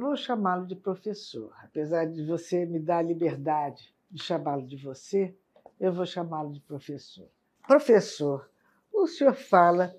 [0.00, 1.52] Eu vou chamá-lo de professor.
[1.62, 5.36] Apesar de você me dar a liberdade de chamá-lo de você,
[5.78, 7.28] eu vou chamá-lo de professor.
[7.68, 8.50] Professor,
[8.90, 9.94] o senhor fala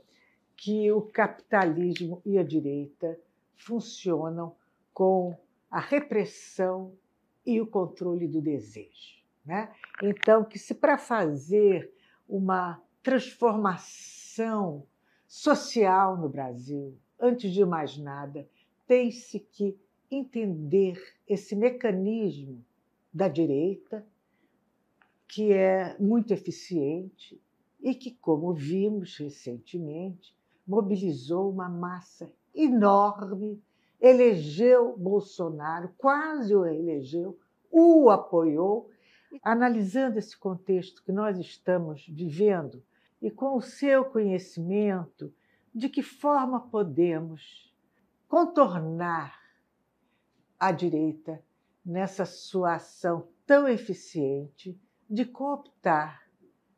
[0.57, 3.15] que o capitalismo e a direita
[3.55, 4.55] funcionam
[4.91, 5.37] com
[5.69, 6.97] a repressão
[7.45, 9.21] e o controle do desejo.
[9.45, 9.71] Né?
[10.01, 11.93] Então, que se para fazer
[12.27, 14.83] uma transformação
[15.27, 18.49] social no Brasil, antes de mais nada,
[18.87, 19.79] tem-se que
[20.11, 22.63] entender esse mecanismo
[23.13, 24.05] da direita,
[25.27, 27.41] que é muito eficiente
[27.79, 30.35] e que, como vimos recentemente,
[30.67, 33.63] mobilizou uma massa enorme,
[33.99, 37.39] elegeu Bolsonaro, quase o elegeu,
[37.71, 38.89] o apoiou.
[39.41, 42.83] Analisando esse contexto que nós estamos vivendo
[43.21, 45.33] e com o seu conhecimento,
[45.73, 47.73] de que forma podemos
[48.27, 49.40] contornar
[50.61, 51.43] a direita
[51.83, 56.29] nessa sua ação tão eficiente de cooptar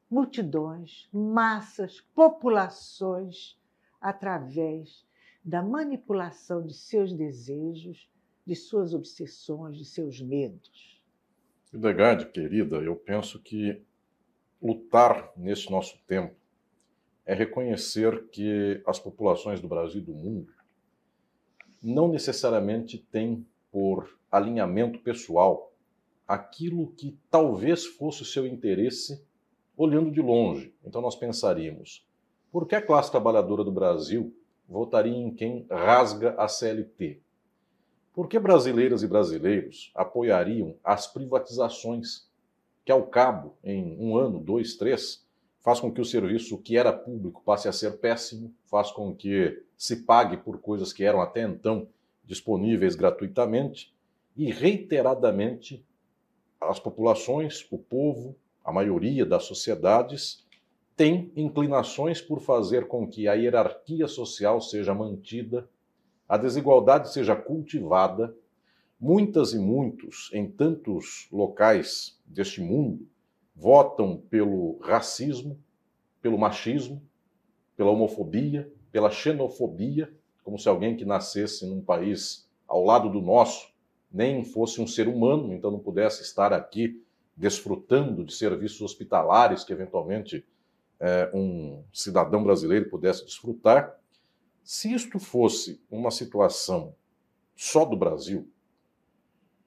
[0.09, 3.59] multidões, massas, populações
[4.00, 5.06] através
[5.44, 8.09] da manipulação de seus desejos,
[8.48, 11.03] de suas obsessões, de seus medos.
[11.73, 13.84] Hildegard, querida, eu penso que
[14.62, 16.34] lutar nesse nosso tempo
[17.25, 20.53] é reconhecer que as populações do Brasil e do mundo
[21.81, 25.74] não necessariamente têm por alinhamento pessoal
[26.28, 29.26] aquilo que talvez fosse o seu interesse
[29.76, 30.72] olhando de longe.
[30.86, 32.08] Então nós pensaríamos:
[32.52, 34.32] por que a classe trabalhadora do Brasil
[34.70, 37.20] votaria em quem rasga a CLT?
[38.14, 42.30] Por que brasileiras e brasileiros apoiariam as privatizações
[42.86, 45.26] que, ao cabo, em um ano, dois, três,
[45.62, 49.64] faz com que o serviço que era público passe a ser péssimo, faz com que
[49.76, 51.88] se pague por coisas que eram até então
[52.24, 53.94] disponíveis gratuitamente
[54.36, 55.86] e reiteradamente
[56.60, 60.46] as populações, o povo, a maioria das sociedades
[60.96, 65.68] tem inclinações por fazer com que a hierarquia social seja mantida,
[66.28, 68.36] a desigualdade seja cultivada.
[69.00, 73.06] Muitas e muitos, em tantos locais deste mundo,
[73.53, 75.59] votam pelo racismo,
[76.22, 77.02] pelo machismo,
[77.76, 83.74] pela homofobia, pela xenofobia, como se alguém que nascesse num país ao lado do nosso
[84.12, 87.04] nem fosse um ser humano, então não pudesse estar aqui
[87.36, 90.46] desfrutando de serviços hospitalares que eventualmente
[91.00, 94.00] é, um cidadão brasileiro pudesse desfrutar.
[94.64, 96.96] Se isto fosse uma situação
[97.56, 98.48] só do Brasil,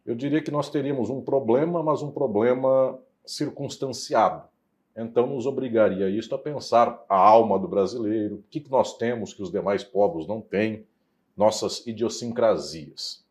[0.05, 4.49] eu diria que nós teríamos um problema, mas um problema circunstanciado.
[4.97, 9.43] Então, nos obrigaria isto a pensar a alma do brasileiro, o que nós temos que
[9.43, 10.87] os demais povos não têm,
[11.37, 13.23] nossas idiosincrasias.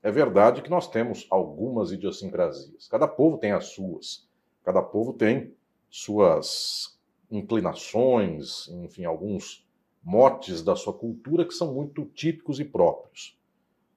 [0.00, 2.86] É verdade que nós temos algumas idiosincrasias.
[2.86, 4.28] Cada povo tem as suas.
[4.62, 5.52] Cada povo tem
[5.90, 6.96] suas
[7.30, 9.66] inclinações, enfim, alguns
[10.02, 13.36] motes da sua cultura que são muito típicos e próprios.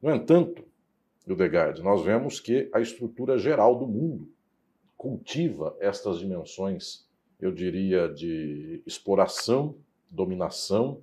[0.01, 0.63] No entanto,
[1.27, 4.27] Hildegard, nós vemos que a estrutura geral do mundo
[4.97, 7.07] cultiva estas dimensões,
[7.41, 9.75] eu diria, de exploração,
[10.09, 11.02] dominação.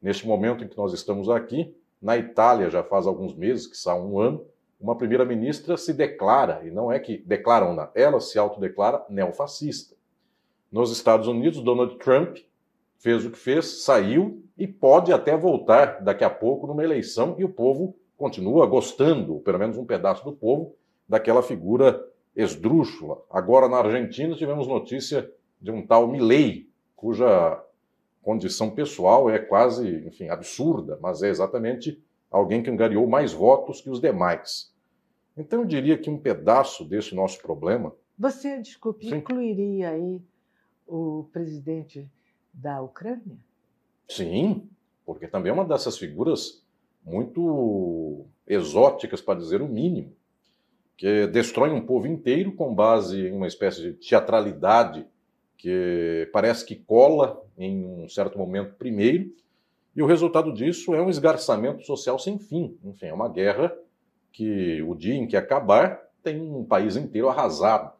[0.00, 3.94] Neste momento em que nós estamos aqui, na Itália, já faz alguns meses, que está
[3.96, 4.46] um ano,
[4.80, 9.96] uma primeira-ministra se declara, e não é que declaram, ela se autodeclara neofascista.
[10.70, 12.36] Nos Estados Unidos, Donald Trump
[12.98, 17.44] fez o que fez, saiu e pode até voltar daqui a pouco numa eleição e
[17.44, 20.74] o povo continua gostando, pelo menos um pedaço do povo,
[21.08, 22.04] daquela figura
[22.36, 23.22] esdrúxula.
[23.30, 25.30] Agora, na Argentina, tivemos notícia
[25.64, 27.58] de um tal Milley, cuja
[28.22, 31.98] condição pessoal é quase, enfim, absurda, mas é exatamente
[32.30, 34.70] alguém que angariou mais votos que os demais.
[35.34, 37.94] Então, eu diria que um pedaço desse nosso problema.
[38.18, 39.16] Você, desculpe, Sim.
[39.16, 40.20] incluiria aí
[40.86, 42.06] o presidente
[42.52, 43.38] da Ucrânia?
[44.06, 44.68] Sim,
[45.06, 46.62] porque também é uma dessas figuras
[47.02, 50.14] muito exóticas, para dizer o mínimo
[50.96, 55.06] que destrói um povo inteiro com base em uma espécie de teatralidade
[55.56, 59.32] que parece que cola em um certo momento primeiro,
[59.96, 62.76] e o resultado disso é um esgarçamento social sem fim.
[62.84, 63.76] Enfim, é uma guerra
[64.32, 67.92] que o dia em que acabar tem um país inteiro arrasado.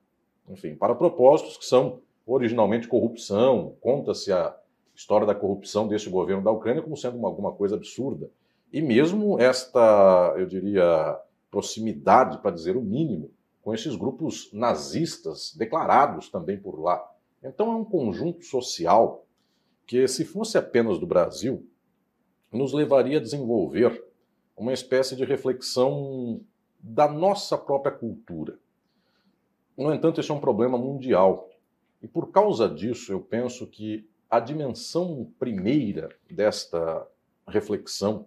[0.49, 4.55] Enfim, para propósitos que são originalmente corrupção, conta-se a
[4.95, 8.29] história da corrupção deste governo da Ucrânia como sendo uma, alguma coisa absurda.
[8.73, 11.17] E mesmo esta, eu diria,
[11.51, 13.31] proximidade, para dizer o mínimo,
[13.63, 17.03] com esses grupos nazistas declarados também por lá.
[17.45, 19.27] Então é um conjunto social
[19.87, 21.69] que, se fosse apenas do Brasil,
[22.51, 24.03] nos levaria a desenvolver
[24.57, 26.41] uma espécie de reflexão
[26.81, 28.59] da nossa própria cultura.
[29.77, 31.51] No entanto, esse é um problema mundial.
[32.01, 37.07] E por causa disso, eu penso que a dimensão primeira desta
[37.47, 38.27] reflexão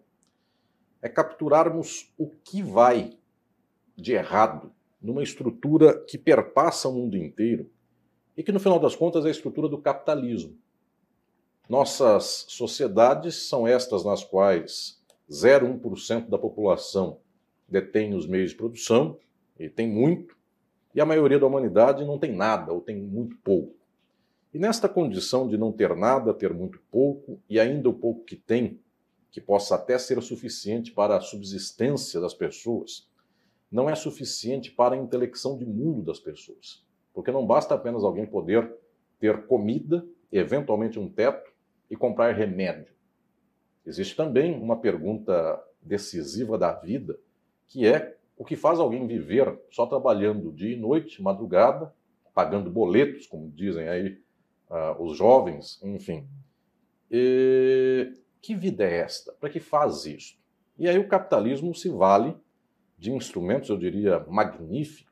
[1.02, 3.18] é capturarmos o que vai
[3.96, 4.72] de errado
[5.02, 7.70] numa estrutura que perpassa o mundo inteiro
[8.38, 10.56] e que, no final das contas, é a estrutura do capitalismo.
[11.68, 17.20] Nossas sociedades são estas nas quais 0,1% da população
[17.68, 19.18] detém os meios de produção,
[19.60, 20.38] e tem muito,
[20.94, 23.76] e a maioria da humanidade não tem nada ou tem muito pouco.
[24.54, 28.36] E nesta condição de não ter nada, ter muito pouco, e ainda o pouco que
[28.36, 28.80] tem,
[29.30, 33.08] que possa até ser suficiente para a subsistência das pessoas,
[33.70, 36.87] não é suficiente para a intelecção de mundo das pessoas.
[37.18, 38.72] Porque não basta apenas alguém poder
[39.20, 41.52] ter comida, eventualmente um teto
[41.90, 42.94] e comprar remédio.
[43.84, 47.20] Existe também uma pergunta decisiva da vida,
[47.70, 51.92] que é o que faz alguém viver só trabalhando dia e noite, madrugada,
[52.36, 54.22] pagando boletos, como dizem aí
[54.70, 56.28] uh, os jovens, enfim.
[57.10, 59.34] E que vida é esta?
[59.40, 60.38] Para que faz isso?
[60.78, 62.38] E aí o capitalismo se vale
[62.96, 65.07] de instrumentos, eu diria, magníficos,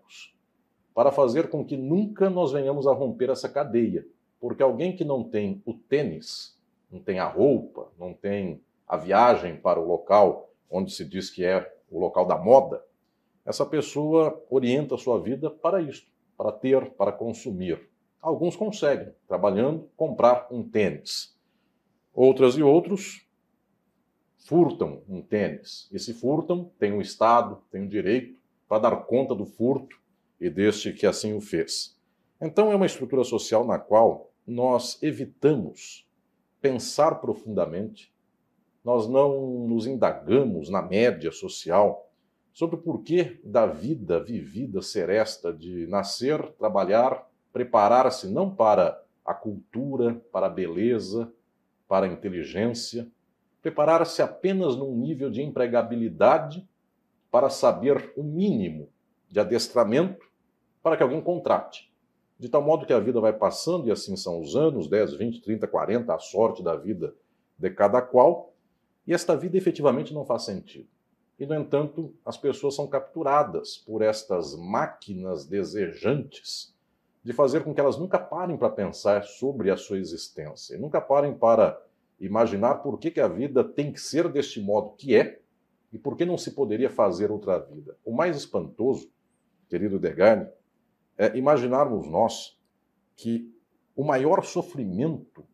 [0.95, 4.07] para fazer com que nunca nós venhamos a romper essa cadeia.
[4.39, 6.57] Porque alguém que não tem o tênis,
[6.89, 11.44] não tem a roupa, não tem a viagem para o local onde se diz que
[11.44, 12.81] é o local da moda,
[13.45, 16.07] essa pessoa orienta a sua vida para isso,
[16.38, 17.89] para ter, para consumir.
[18.21, 21.38] Alguns conseguem, trabalhando, comprar um tênis.
[22.13, 23.27] Outras e outros
[24.38, 25.89] furtam um tênis.
[25.92, 30.05] E se furtam, tem o Estado, tem o direito para dar conta do furto
[30.40, 31.98] e deste que assim o fez.
[32.42, 36.08] Então é uma estrutura social na qual nós evitamos
[36.62, 38.14] pensar profundamente,
[38.84, 42.10] nós não nos indagamos na média social
[42.54, 49.34] sobre o porquê da vida vivida ser esta de nascer, trabalhar, preparar-se não para a
[49.34, 51.31] cultura, para a beleza,
[51.88, 53.08] para a inteligência,
[53.62, 56.68] preparar-se apenas num nível de empregabilidade
[57.31, 58.90] para saber o mínimo
[59.30, 60.25] de adestramento
[60.81, 61.92] para que alguém contrate.
[62.38, 65.42] De tal modo que a vida vai passando, e assim são os anos 10, 20,
[65.42, 67.16] 30, 40, a sorte da vida
[67.57, 68.54] de cada qual,
[69.07, 70.88] e esta vida efetivamente não faz sentido.
[71.38, 76.74] E, no entanto, as pessoas são capturadas por estas máquinas desejantes
[77.24, 81.33] de fazer com que elas nunca parem para pensar sobre a sua existência, nunca parem
[81.33, 81.81] para
[82.19, 85.39] imaginar por que, que a vida tem que ser deste modo que é
[85.92, 87.98] e por que não se poderia fazer outra vida.
[88.06, 89.10] O mais espantoso,
[89.70, 90.48] querido Degane,
[91.18, 92.58] é imaginarmos nós
[93.16, 93.54] que
[93.96, 95.46] o maior sofrimento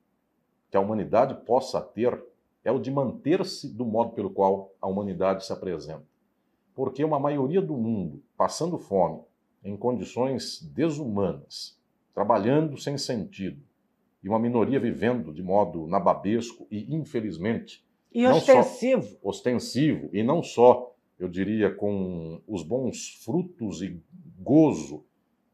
[0.69, 2.23] que a humanidade possa ter
[2.63, 6.05] é o de manter-se do modo pelo qual a humanidade se apresenta.
[6.73, 9.21] Porque uma maioria do mundo passando fome,
[9.63, 11.77] em condições desumanas,
[12.13, 13.61] trabalhando sem sentido,
[14.23, 19.03] e uma minoria vivendo de modo nababesco e, infelizmente, e ostensivo.
[19.03, 20.90] Só, ostensivo, e não só,
[21.23, 23.99] eu diria, com os bons frutos e
[24.39, 25.03] gozo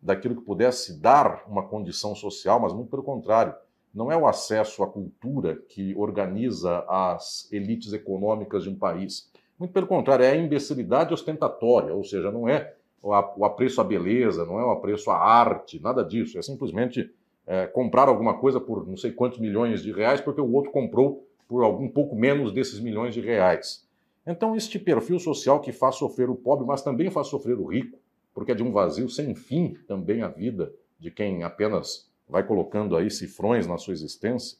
[0.01, 3.53] daquilo que pudesse dar uma condição social, mas muito pelo contrário.
[3.93, 9.31] Não é o acesso à cultura que organiza as elites econômicas de um país.
[9.57, 14.45] Muito pelo contrário, é a imbecilidade ostentatória, ou seja, não é o apreço à beleza,
[14.45, 16.37] não é o apreço à arte, nada disso.
[16.37, 17.09] É simplesmente
[17.45, 21.25] é, comprar alguma coisa por não sei quantos milhões de reais porque o outro comprou
[21.47, 23.86] por algum pouco menos desses milhões de reais.
[24.29, 27.97] Então, este perfil social que faz sofrer o pobre, mas também faz sofrer o rico,
[28.33, 32.97] porque é de um vazio sem fim também a vida de quem apenas vai colocando
[32.97, 34.57] aí cifrões na sua existência,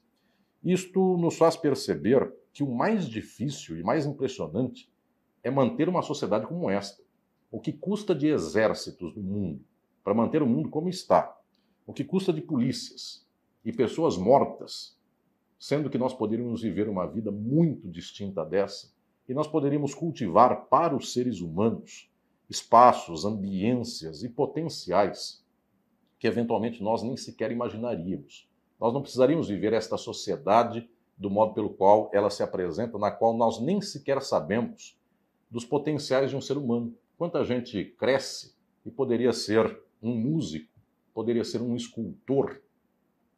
[0.64, 4.90] isto nos faz perceber que o mais difícil e mais impressionante
[5.44, 7.04] é manter uma sociedade como esta.
[7.52, 9.66] O que custa de exércitos no mundo
[10.02, 11.38] para manter o mundo como está,
[11.86, 13.28] o que custa de polícias
[13.66, 14.98] e pessoas mortas,
[15.60, 18.97] sendo que nós poderíamos viver uma vida muito distinta dessa
[19.28, 22.10] e nós poderíamos cultivar para os seres humanos
[22.50, 25.46] espaços, ambiências e potenciais
[26.18, 28.50] que eventualmente nós nem sequer imaginaríamos.
[28.80, 33.36] Nós não precisaríamos viver esta sociedade do modo pelo qual ela se apresenta, na qual
[33.36, 34.98] nós nem sequer sabemos
[35.50, 36.96] dos potenciais de um ser humano.
[37.18, 38.56] Quanta gente cresce
[38.86, 40.72] e poderia ser um músico,
[41.14, 42.62] poderia ser um escultor,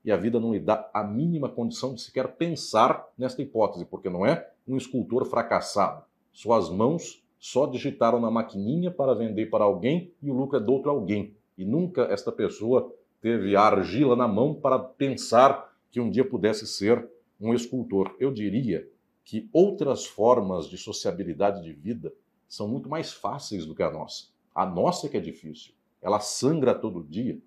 [0.04, 4.10] e a vida não lhe dá a mínima condição de sequer pensar nesta hipótese, porque
[4.10, 6.04] não é um escultor fracassado.
[6.32, 10.74] Suas mãos só digitaram na maquininha para vender para alguém e o lucro é do
[10.74, 11.34] outro alguém.
[11.58, 16.66] E nunca esta pessoa teve a argila na mão para pensar que um dia pudesse
[16.68, 18.16] ser um escultor.
[18.20, 18.88] Eu diria
[19.24, 22.14] que outras formas de sociabilidade de vida
[22.48, 24.28] são muito mais fáceis do que a nossa.
[24.54, 25.74] A nossa é que é difícil.
[26.02, 27.40] Ela sangra todo dia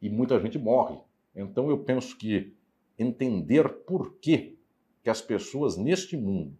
[0.00, 0.98] e muita gente morre.
[1.34, 2.52] Então eu penso que
[2.98, 4.56] entender por que,
[5.02, 6.56] que as pessoas neste mundo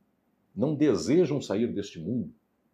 [0.54, 2.32] não desejam sair deste mundo,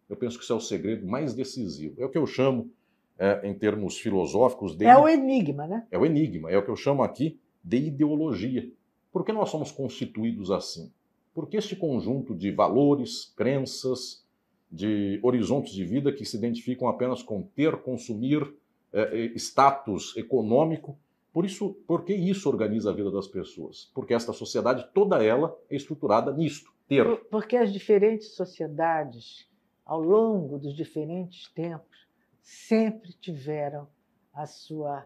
[0.09, 1.95] eu penso que isso é o segredo mais decisivo.
[2.01, 2.69] É o que eu chamo,
[3.17, 4.85] é, em termos filosóficos, de.
[4.85, 5.87] É o enigma, né?
[5.89, 8.69] É o enigma, é o que eu chamo aqui de ideologia.
[9.11, 10.91] Por que nós somos constituídos assim?
[11.33, 14.25] Porque este conjunto de valores, crenças,
[14.71, 18.53] de horizontes de vida que se identificam apenas com ter, consumir,
[18.93, 20.97] é, status econômico.
[21.33, 23.89] Por isso, por que isso organiza a vida das pessoas?
[23.93, 27.05] Porque esta sociedade, toda ela, é estruturada nisto, ter.
[27.29, 29.49] Porque as diferentes sociedades,
[29.85, 32.07] ao longo dos diferentes tempos,
[32.41, 33.87] sempre tiveram
[34.33, 35.05] a sua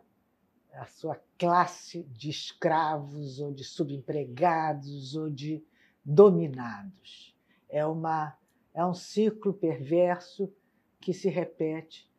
[0.74, 5.64] a sua classe de escravos ou de subempregados ou de
[6.04, 7.34] dominados.
[7.70, 8.38] É uma
[8.74, 10.52] é um ciclo perverso
[11.00, 12.12] que se repete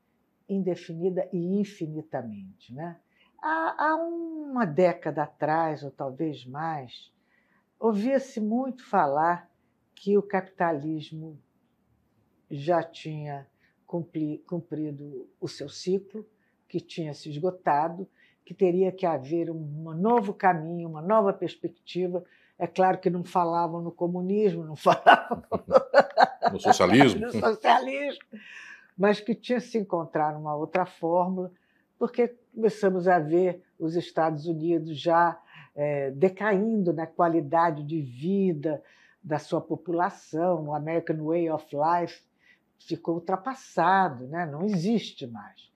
[0.48, 2.98] indefinida e infinitamente, né?
[3.42, 7.12] Há, há uma década atrás, ou talvez mais,
[7.78, 9.50] ouvia-se muito falar
[9.94, 11.38] que o capitalismo
[12.50, 13.46] já tinha
[13.86, 16.26] cumpri, cumprido o seu ciclo,
[16.68, 18.08] que tinha se esgotado,
[18.44, 22.24] que teria que haver um novo caminho, uma nova perspectiva.
[22.58, 25.42] É claro que não falavam no comunismo, não falavam
[26.52, 28.24] no socialismo, no socialismo
[28.96, 31.52] mas que tinha se encontrar uma outra fórmula,
[31.98, 35.40] porque começamos a ver os Estados Unidos já
[35.74, 38.82] é, decaindo na qualidade de vida
[39.22, 42.22] da sua população, o American Way of Life
[42.78, 44.46] ficou ultrapassado, né?
[44.46, 45.70] não existe mais.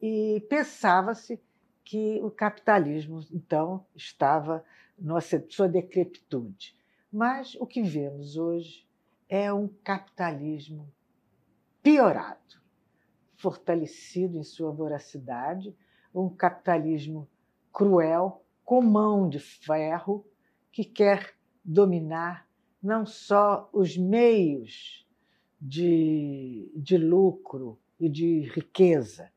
[0.00, 1.40] E pensava-se
[1.84, 4.64] que o capitalismo, então, estava
[4.98, 6.74] na sua decrepitude.
[7.10, 8.86] Mas o que vemos hoje
[9.28, 10.92] é um capitalismo
[11.82, 12.60] piorado,
[13.38, 15.74] fortalecido em sua voracidade,
[16.14, 17.28] um capitalismo
[17.72, 20.26] cruel, com mão de ferro,
[20.70, 22.46] que quer dominar
[22.82, 25.06] não só os meios
[25.60, 29.32] de, de lucro e de riqueza,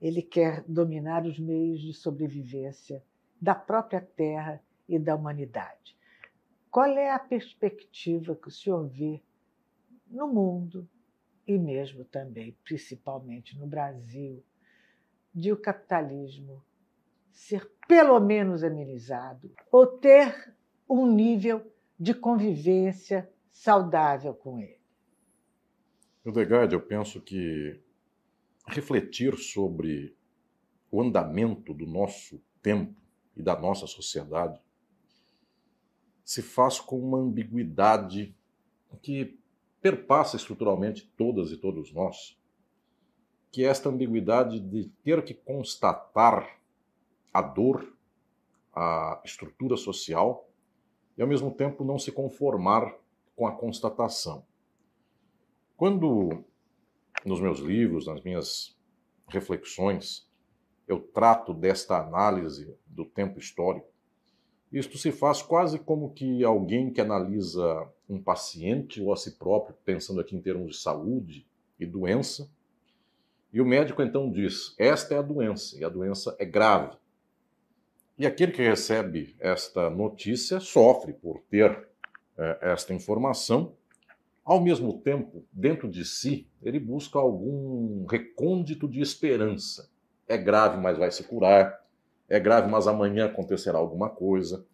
[0.00, 3.04] ele quer dominar os meios de sobrevivência
[3.40, 5.96] da própria terra e da humanidade.
[6.70, 9.20] Qual é a perspectiva que o senhor vê
[10.08, 10.88] no mundo,
[11.50, 14.40] e mesmo também, principalmente no Brasil,
[15.34, 16.64] de o capitalismo
[17.32, 20.54] ser pelo menos amenizado ou ter
[20.88, 24.78] um nível de convivência saudável com ele.
[26.24, 27.80] Hildegard, eu penso que
[28.68, 30.16] refletir sobre
[30.88, 32.94] o andamento do nosso tempo
[33.36, 34.60] e da nossa sociedade
[36.24, 38.36] se faz com uma ambiguidade
[39.02, 39.39] que
[39.80, 42.38] perpassa estruturalmente todas e todos nós,
[43.50, 46.60] que é esta ambiguidade de ter que constatar
[47.32, 47.96] a dor,
[48.72, 50.48] a estrutura social
[51.16, 52.94] e ao mesmo tempo não se conformar
[53.34, 54.44] com a constatação.
[55.76, 56.44] Quando
[57.24, 58.78] nos meus livros, nas minhas
[59.28, 60.28] reflexões,
[60.86, 63.88] eu trato desta análise do tempo histórico,
[64.72, 69.76] isto se faz quase como que alguém que analisa um paciente ou a si próprio,
[69.84, 71.46] pensando aqui em termos de saúde
[71.78, 72.48] e doença,
[73.52, 76.96] e o médico então diz: esta é a doença, e a doença é grave.
[78.16, 81.88] E aquele que recebe esta notícia sofre por ter
[82.36, 83.74] é, esta informação.
[84.44, 89.90] Ao mesmo tempo, dentro de si, ele busca algum recôndito de esperança.
[90.28, 91.79] É grave, mas vai se curar
[92.30, 94.64] é grave, mas amanhã acontecerá alguma coisa.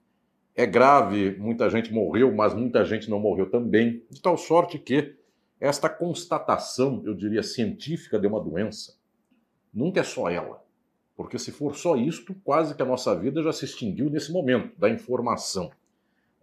[0.54, 4.04] É grave, muita gente morreu, mas muita gente não morreu também.
[4.10, 5.16] De tal sorte que
[5.58, 8.98] esta constatação, eu diria, científica de uma doença,
[9.72, 10.62] nunca é só ela.
[11.16, 14.78] Porque se for só isto, quase que a nossa vida já se extinguiu nesse momento
[14.78, 15.70] da informação.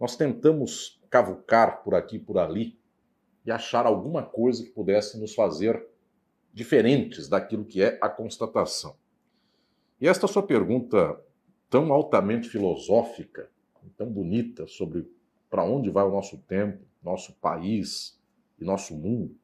[0.00, 2.76] Nós tentamos cavucar por aqui por ali
[3.46, 5.80] e achar alguma coisa que pudesse nos fazer
[6.52, 8.96] diferentes daquilo que é a constatação.
[10.04, 11.18] E esta sua pergunta
[11.70, 13.50] tão altamente filosófica,
[13.96, 15.10] tão bonita sobre
[15.48, 18.20] para onde vai o nosso tempo, nosso país
[18.60, 19.34] e nosso mundo,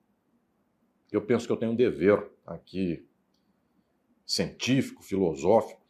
[1.11, 3.09] eu penso que eu tenho um dever aqui
[4.27, 5.81] científico, filosófico,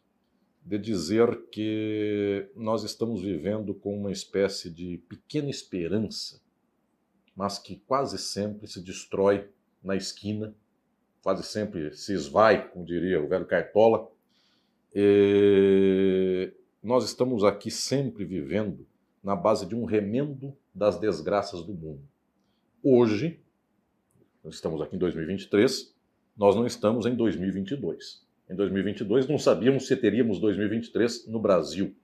[0.65, 6.41] de dizer que nós estamos vivendo com uma espécie de pequena esperança,
[7.35, 9.49] mas que quase sempre se destrói
[9.83, 10.55] na esquina,
[11.21, 14.09] quase sempre se esvai, como diria o velho Cartola,
[14.93, 18.85] e nós estamos aqui sempre vivendo
[19.23, 22.01] na base de um remendo das desgraças do mundo.
[22.83, 23.39] Hoje,
[24.45, 25.93] estamos aqui em 2023,
[26.35, 28.25] nós não estamos em 2022.
[28.49, 31.95] Em 2022 não sabíamos se teríamos 2023 no Brasil.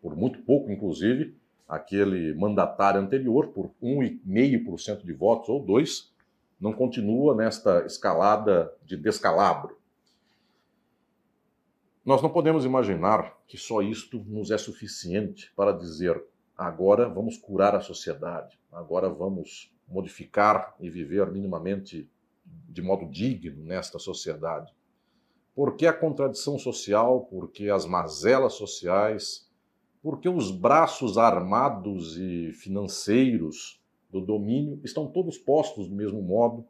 [0.00, 1.34] Por muito pouco, inclusive,
[1.68, 6.06] aquele mandatário anterior, por 1,5% de votos ou 2%,
[6.60, 9.77] não continua nesta escalada de descalabro.
[12.08, 16.18] Nós não podemos imaginar que só isto nos é suficiente para dizer
[16.56, 22.08] agora vamos curar a sociedade, agora vamos modificar e viver minimamente
[22.46, 24.72] de modo digno nesta sociedade.
[25.54, 29.46] Porque a contradição social, porque as mazelas sociais,
[30.02, 36.64] porque os braços armados e financeiros do domínio estão todos postos do mesmo modo,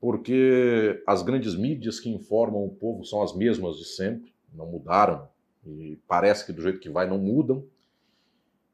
[0.00, 5.28] porque as grandes mídias que informam o povo são as mesmas de sempre, não mudaram
[5.66, 7.64] e parece que do jeito que vai não mudam.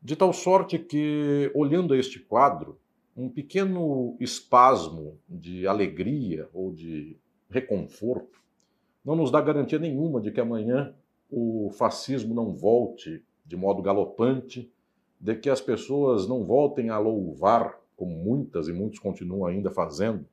[0.03, 2.79] De tal sorte que, olhando a este quadro,
[3.17, 7.19] um pequeno espasmo de alegria ou de
[7.51, 8.41] reconforto
[9.05, 10.95] não nos dá garantia nenhuma de que amanhã
[11.31, 14.73] o fascismo não volte de modo galopante,
[15.21, 20.27] de que as pessoas não voltem a louvar, como muitas e muitos continuam ainda fazendo,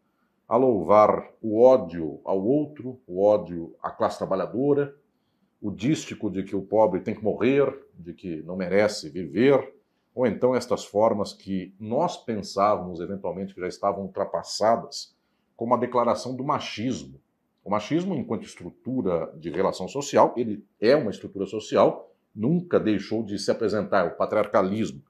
[0.48, 4.96] a louvar o ódio ao outro, o ódio à classe trabalhadora,
[5.67, 9.74] o dístico de que o pobre tem que morrer, de que não merece viver,
[10.15, 15.13] ou então estas formas que nós pensávamos eventualmente que já estavam ultrapassadas,
[15.57, 17.19] como a declaração do machismo.
[17.65, 23.38] O machismo, enquanto estrutura de relação social, ele é uma estrutura social, nunca deixou de
[23.38, 25.03] se apresentar, o patriarcalismo.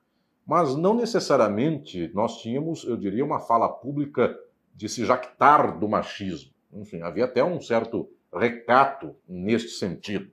[0.43, 4.35] Mas não necessariamente nós tínhamos, eu diria, uma fala pública
[4.73, 6.51] de se jactar do machismo.
[6.73, 10.31] Enfim, havia até um certo recato neste sentido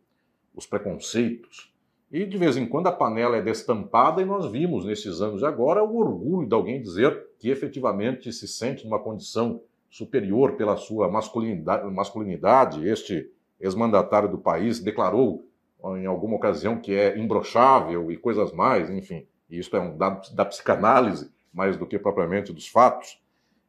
[0.55, 1.73] os preconceitos.
[2.11, 5.47] E de vez em quando a panela é destampada e nós vimos nesses anos de
[5.47, 11.09] agora o orgulho de alguém dizer que efetivamente se sente numa condição superior pela sua
[11.09, 11.91] masculinidade.
[11.91, 12.89] masculinidade.
[12.89, 13.31] Este
[13.61, 15.49] ex-mandatário do país declarou
[15.97, 19.27] em alguma ocasião que é imbrochável e coisas mais, enfim.
[19.51, 23.21] E isso é um dado da psicanálise mais do que propriamente dos fatos.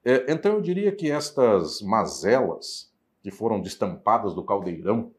[0.03, 5.11] É, então eu diria que estas mazelas que foram destampadas do caldeirão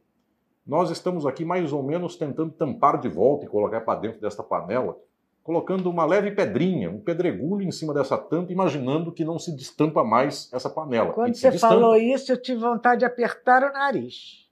[0.66, 4.42] nós estamos aqui mais ou menos tentando tampar de volta e colocar para dentro desta
[4.42, 4.98] panela,
[5.42, 10.02] colocando uma leve pedrinha, um pedregulho em cima dessa tampa, imaginando que não se destampa
[10.02, 11.12] mais essa panela.
[11.12, 14.48] Quando você falou isso, eu tive vontade de apertar o nariz.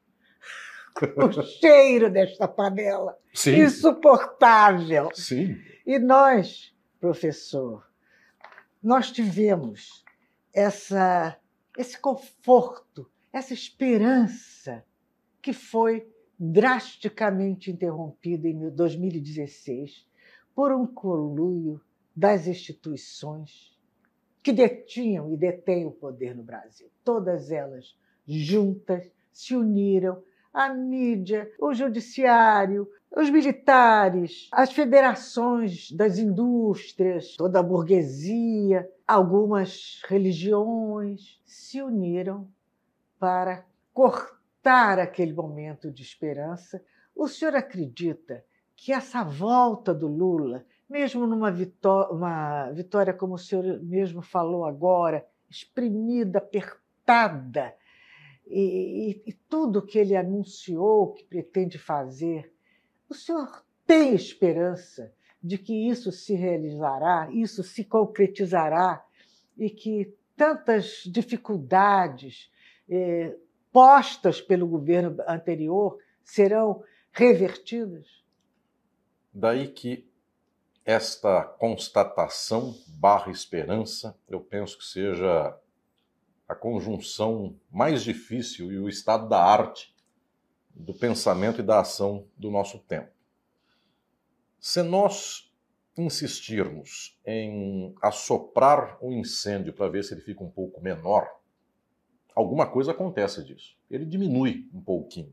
[1.17, 3.19] o cheiro desta panela.
[3.33, 3.57] Sim.
[3.63, 5.09] Insuportável.
[5.13, 5.57] Sim.
[5.85, 7.85] E nós, professor,
[8.81, 10.05] nós tivemos
[10.55, 11.37] essa,
[11.77, 14.85] esse conforto, essa esperança
[15.45, 20.09] que foi drasticamente interrompida em 2016
[20.55, 21.79] por um conluio
[22.17, 23.79] das instituições
[24.43, 26.89] que detinham e detêm o poder no Brasil.
[27.05, 27.95] Todas elas
[28.27, 37.63] juntas se uniram a mídia, o judiciário, os militares, as federações das indústrias, toda a
[37.63, 42.49] burguesia, algumas religiões se uniram
[43.19, 44.34] para cortar
[44.65, 46.83] captar aquele momento de esperança.
[47.15, 48.43] O senhor acredita
[48.75, 55.25] que essa volta do Lula, mesmo numa vitória, vitória como o senhor mesmo falou agora,
[55.49, 57.75] exprimida, apertada,
[58.47, 62.53] e, e, e tudo que ele anunciou que pretende fazer,
[63.09, 69.05] o senhor tem esperança de que isso se realizará, isso se concretizará
[69.57, 72.51] e que tantas dificuldades,
[72.89, 73.37] eh,
[73.75, 78.23] postas pelo governo anterior serão revertidas?
[79.33, 80.09] Daí que
[80.85, 85.59] esta constatação barra esperança, eu penso que seja
[86.49, 89.93] a conjunção mais difícil e o estado da arte
[90.73, 93.11] do pensamento e da ação do nosso tempo.
[94.61, 95.53] Se nós
[95.97, 101.29] insistirmos em assoprar o incêndio para ver se ele fica um pouco menor,
[102.35, 103.77] alguma coisa acontece disso.
[103.91, 105.33] Ele diminui um pouquinho.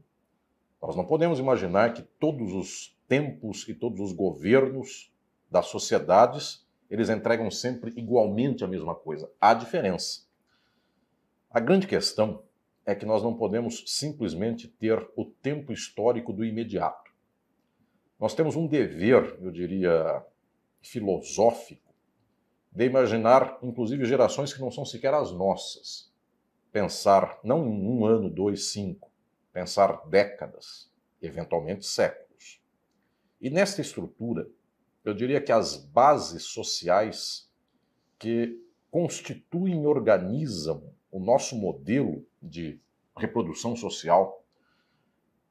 [0.81, 5.11] Nós não podemos imaginar que todos os tempos e todos os governos
[5.49, 9.31] das sociedades eles entregam sempre igualmente a mesma coisa.
[9.39, 10.21] Há diferença.
[11.49, 12.43] A grande questão
[12.85, 17.11] é que nós não podemos simplesmente ter o tempo histórico do imediato.
[18.19, 20.23] Nós temos um dever, eu diria,
[20.81, 21.93] filosófico,
[22.71, 26.10] de imaginar, inclusive, gerações que não são sequer as nossas
[26.71, 29.11] pensar não em um ano, dois, cinco,
[29.51, 30.89] pensar décadas,
[31.21, 32.61] eventualmente séculos.
[33.39, 34.49] E nesta estrutura,
[35.03, 37.49] eu diria que as bases sociais
[38.17, 42.79] que constituem e organizam o nosso modelo de
[43.17, 44.43] reprodução social,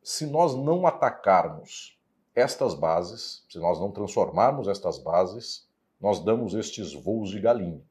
[0.03, 1.99] se nós não atacarmos
[2.35, 5.69] estas bases, se nós não transformarmos estas bases,
[6.01, 7.83] nós damos estes voos de galinha.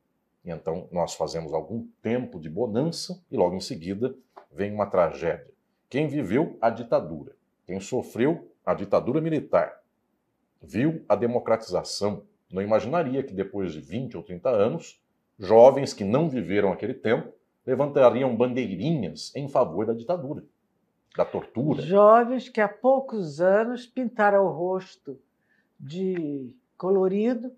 [0.43, 4.15] E então nós fazemos algum tempo de bonança e logo em seguida
[4.51, 5.53] vem uma tragédia.
[5.89, 9.81] Quem viveu a ditadura, quem sofreu a ditadura militar,
[10.61, 15.01] viu a democratização, não imaginaria que depois de 20 ou 30 anos,
[15.37, 17.33] jovens que não viveram aquele tempo
[17.65, 20.43] levantariam bandeirinhas em favor da ditadura,
[21.15, 21.81] da tortura.
[21.81, 25.19] Jovens que há poucos anos pintaram o rosto
[25.79, 27.51] de colorido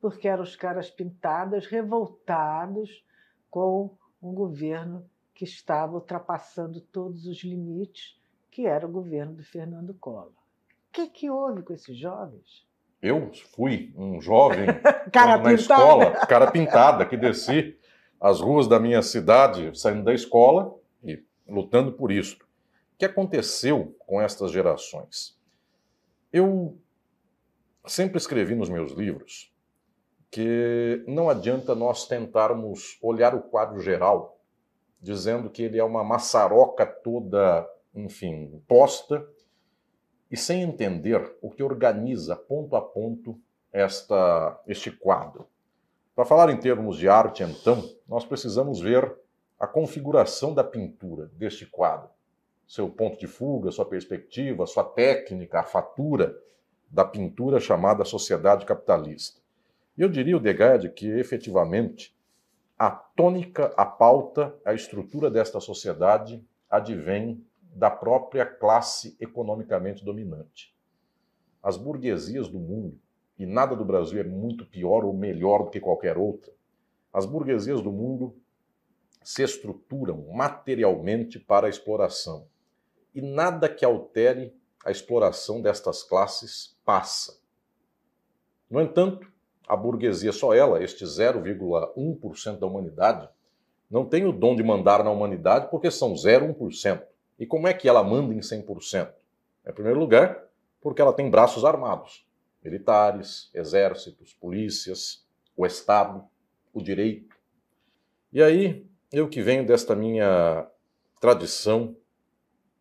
[0.00, 3.04] porque eram os caras pintados, revoltados
[3.50, 8.18] com um governo que estava ultrapassando todos os limites,
[8.50, 10.28] que era o governo do Fernando Collor.
[10.28, 12.66] O que, que houve com esses jovens?
[13.02, 14.66] Eu fui um jovem
[15.12, 15.54] cara na pintada.
[15.54, 17.78] escola, cara pintada, que desci
[18.18, 22.36] as ruas da minha cidade, saindo da escola e lutando por isso.
[22.36, 25.38] O que aconteceu com estas gerações?
[26.32, 26.78] Eu
[27.86, 29.54] sempre escrevi nos meus livros
[30.30, 34.40] que não adianta nós tentarmos olhar o quadro geral,
[35.00, 39.26] dizendo que ele é uma maçaroca toda, enfim, posta,
[40.30, 43.38] e sem entender o que organiza ponto a ponto
[43.72, 45.46] esta, este quadro.
[46.14, 49.14] Para falar em termos de arte, então, nós precisamos ver
[49.58, 52.10] a configuração da pintura deste quadro,
[52.66, 56.36] seu ponto de fuga, sua perspectiva, sua técnica, a fatura
[56.90, 59.40] da pintura chamada sociedade capitalista.
[59.96, 62.14] Eu diria, o Degade, que efetivamente
[62.78, 70.74] a tônica, a pauta, a estrutura desta sociedade advém da própria classe economicamente dominante.
[71.62, 73.00] As burguesias do mundo,
[73.38, 76.52] e nada do Brasil é muito pior ou melhor do que qualquer outra,
[77.12, 78.36] as burguesias do mundo
[79.22, 82.46] se estruturam materialmente para a exploração.
[83.14, 84.54] E nada que altere
[84.84, 87.40] a exploração destas classes passa.
[88.70, 89.32] No entanto,
[89.66, 93.28] a burguesia, só ela, este 0,1% da humanidade,
[93.90, 97.02] não tem o dom de mandar na humanidade porque são 0,1%.
[97.38, 99.12] E como é que ela manda em 100%?
[99.66, 100.44] Em primeiro lugar,
[100.80, 102.26] porque ela tem braços armados,
[102.62, 105.24] militares, exércitos, polícias,
[105.56, 106.24] o Estado,
[106.72, 107.36] o direito.
[108.32, 110.68] E aí, eu que venho desta minha
[111.20, 111.96] tradição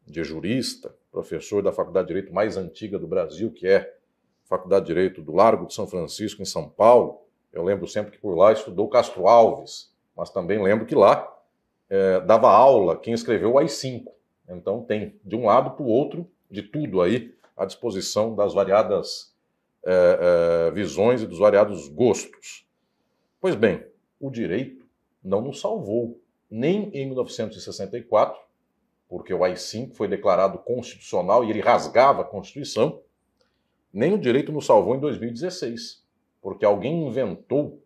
[0.05, 3.94] de jurista, professor da faculdade de direito mais antiga do Brasil, que é
[4.45, 7.21] Faculdade de Direito do Largo de São Francisco, em São Paulo.
[7.51, 11.31] Eu lembro sempre que por lá estudou Castro Alves, mas também lembro que lá
[11.89, 14.05] é, dava aula quem escreveu o AI-5.
[14.47, 19.33] Então tem de um lado para o outro de tudo aí à disposição das variadas
[19.83, 22.67] é, é, visões e dos variados gostos.
[23.39, 23.85] Pois bem,
[24.19, 24.85] o direito
[25.23, 28.39] não nos salvou, nem em 1964,
[29.07, 33.01] porque o AI-5 foi declarado constitucional e ele rasgava a Constituição,
[33.95, 36.03] nem o direito nos salvou em 2016,
[36.41, 37.81] porque alguém inventou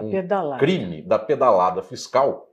[0.00, 2.50] um crime da pedalada fiscal.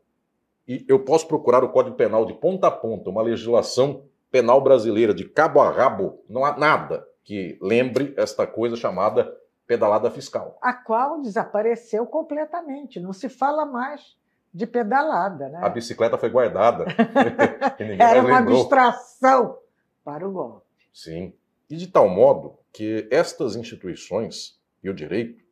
[0.68, 5.14] E eu posso procurar o Código Penal de ponta a ponta, uma legislação penal brasileira
[5.14, 9.34] de cabo a rabo, não há nada que lembre esta coisa chamada
[9.66, 10.58] pedalada fiscal.
[10.62, 14.18] A qual desapareceu completamente, não se fala mais
[14.54, 15.48] de pedalada.
[15.48, 15.60] Né?
[15.62, 16.86] A bicicleta foi guardada.
[17.98, 19.58] Era uma distração
[20.04, 20.66] para o golpe.
[20.94, 21.34] Sim.
[21.70, 25.44] E de tal modo que estas instituições e o direito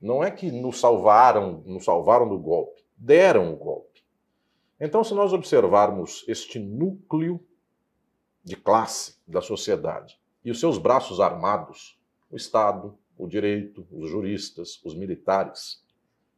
[0.00, 4.04] não é que nos salvaram, nos salvaram do golpe, deram o golpe.
[4.78, 7.44] Então, se nós observarmos este núcleo
[8.44, 11.98] de classe da sociedade e os seus braços armados,
[12.30, 15.84] o Estado, o direito, os juristas, os militares,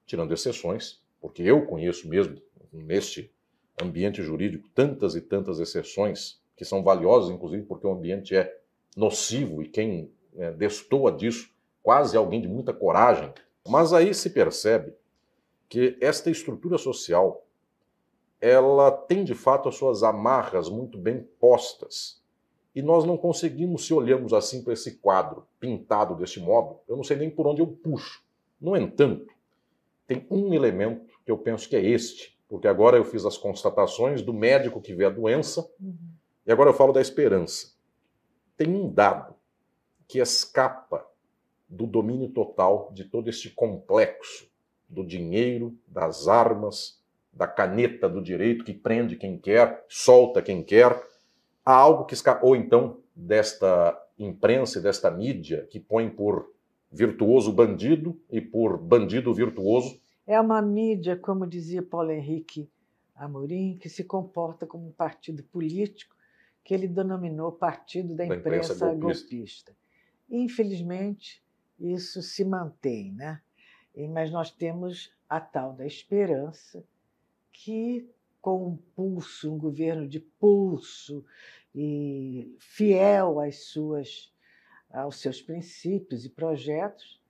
[0.06, 2.40] tirando exceções, porque eu conheço mesmo
[2.72, 3.30] neste
[3.78, 8.58] ambiente jurídico tantas e tantas exceções que são valiosas, inclusive porque o ambiente é
[8.96, 11.50] nocivo e quem é, destoa disso,
[11.82, 13.32] quase alguém de muita coragem.
[13.66, 14.92] Mas aí se percebe
[15.68, 17.46] que esta estrutura social
[18.40, 22.22] ela tem de fato as suas amarras muito bem postas.
[22.74, 27.04] E nós não conseguimos, se olhamos assim para esse quadro pintado deste modo, eu não
[27.04, 28.22] sei nem por onde eu puxo.
[28.60, 29.26] No entanto,
[30.06, 34.22] tem um elemento que eu penso que é este, porque agora eu fiz as constatações
[34.22, 35.96] do médico que vê a doença, uhum.
[36.46, 37.78] e agora eu falo da esperança
[38.60, 39.34] tem um dado
[40.10, 41.06] que escapa
[41.68, 44.50] do domínio total de todo este complexo
[44.88, 47.00] do dinheiro, das armas,
[47.32, 51.00] da caneta do direito que prende quem quer, solta quem quer,
[51.64, 56.52] há algo que escapa, ou então desta imprensa e desta mídia que põe por
[56.90, 59.96] virtuoso bandido e por bandido virtuoso.
[60.26, 62.68] É uma mídia, como dizia Paulo Henrique
[63.14, 66.16] Amorim, que se comporta como um partido político
[66.64, 69.36] que ele denominou Partido da, da Imprensa, imprensa golpista.
[69.36, 69.79] golpista.
[70.30, 71.42] Infelizmente,
[71.78, 73.42] isso se mantém, né?
[74.12, 76.84] Mas nós temos a tal da esperança
[77.52, 78.08] que,
[78.40, 81.24] com um pulso, um governo de pulso
[81.74, 84.32] e fiel às suas,
[84.90, 87.20] aos seus princípios e projetos,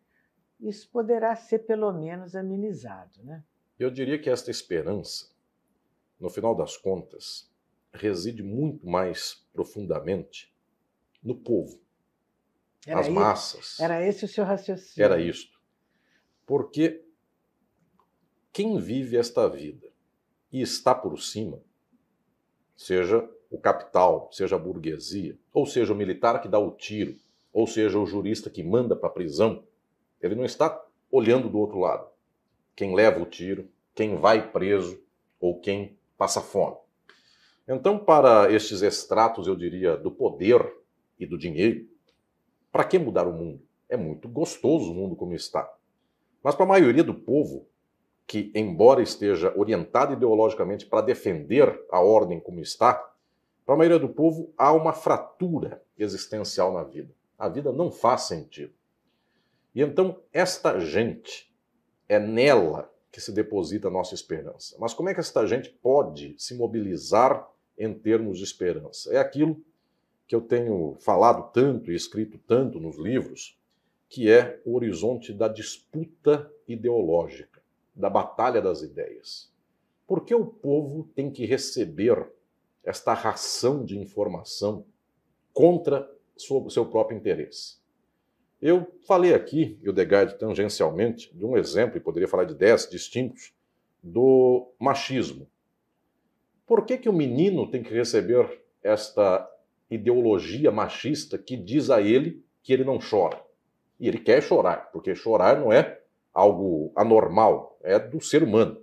[0.61, 3.23] isso poderá ser pelo menos amenizado.
[3.25, 3.43] Né?
[3.79, 5.31] Eu diria que esta esperança,
[6.19, 7.51] no final das contas,
[7.93, 10.55] reside muito mais profundamente
[11.23, 11.81] no povo,
[12.87, 13.79] era nas massas.
[13.79, 15.05] Era esse o seu raciocínio.
[15.05, 15.59] Era isto.
[16.47, 17.05] Porque
[18.53, 19.89] quem vive esta vida
[20.53, 21.61] e está por cima,
[22.77, 27.17] seja o capital, seja a burguesia, ou seja o militar que dá o tiro,
[27.53, 29.65] ou seja o jurista que manda para a prisão,
[30.21, 32.09] ele não está olhando do outro lado.
[32.77, 35.03] Quem leva o tiro, quem vai preso
[35.39, 36.77] ou quem passa fome.
[37.67, 40.77] Então, para estes extratos, eu diria, do poder
[41.19, 41.89] e do dinheiro,
[42.71, 43.63] para que mudar o mundo?
[43.89, 45.71] É muito gostoso o mundo como está.
[46.43, 47.67] Mas para a maioria do povo,
[48.27, 52.95] que, embora esteja orientado ideologicamente para defender a ordem como está,
[53.67, 57.13] para a maioria do povo há uma fratura existencial na vida.
[57.39, 58.73] A vida não faz sentido.
[59.75, 61.53] E então, esta gente,
[62.09, 64.77] é nela que se deposita a nossa esperança.
[64.79, 69.13] Mas como é que esta gente pode se mobilizar em termos de esperança?
[69.15, 69.61] É aquilo
[70.31, 73.59] que eu tenho falado tanto e escrito tanto nos livros,
[74.09, 77.61] que é o horizonte da disputa ideológica,
[77.93, 79.53] da batalha das ideias.
[80.07, 82.31] Por que o povo tem que receber
[82.85, 84.87] esta ração de informação
[85.53, 87.79] contra seu próprio interesse?
[88.63, 92.89] Eu falei aqui, e o Degard tangencialmente, de um exemplo, e poderia falar de dez
[92.89, 93.53] distintos,
[94.01, 95.49] do machismo.
[96.69, 99.51] Por que, que o menino tem que receber esta
[99.91, 103.43] ideologia machista que diz a ele que ele não chora?
[103.99, 106.01] E ele quer chorar, porque chorar não é
[106.33, 108.81] algo anormal, é do ser humano.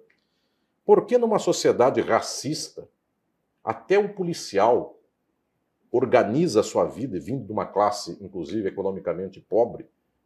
[0.85, 2.87] Por que numa sociedade racista,
[3.63, 4.99] até o policial
[5.91, 9.85] organiza a sua vida, vindo de uma classe, inclusive economicamente pobre,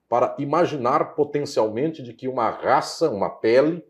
[0.09, 3.83] para imaginar potencialmente de que uma raça, uma pele,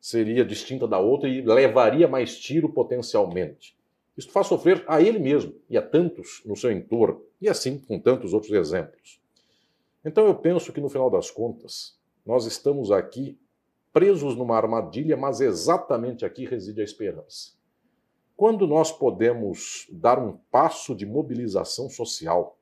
[0.00, 3.76] seria distinta da outra e levaria mais tiro potencialmente.
[4.16, 7.98] Isso faz sofrer a ele mesmo e a tantos no seu entorno, e assim com
[7.98, 9.20] tantos outros exemplos.
[10.04, 13.38] Então eu penso que no final das contas, nós estamos aqui
[13.92, 17.52] presos numa armadilha, mas exatamente aqui reside a esperança.
[18.36, 22.58] Quando nós podemos dar um passo de mobilização social,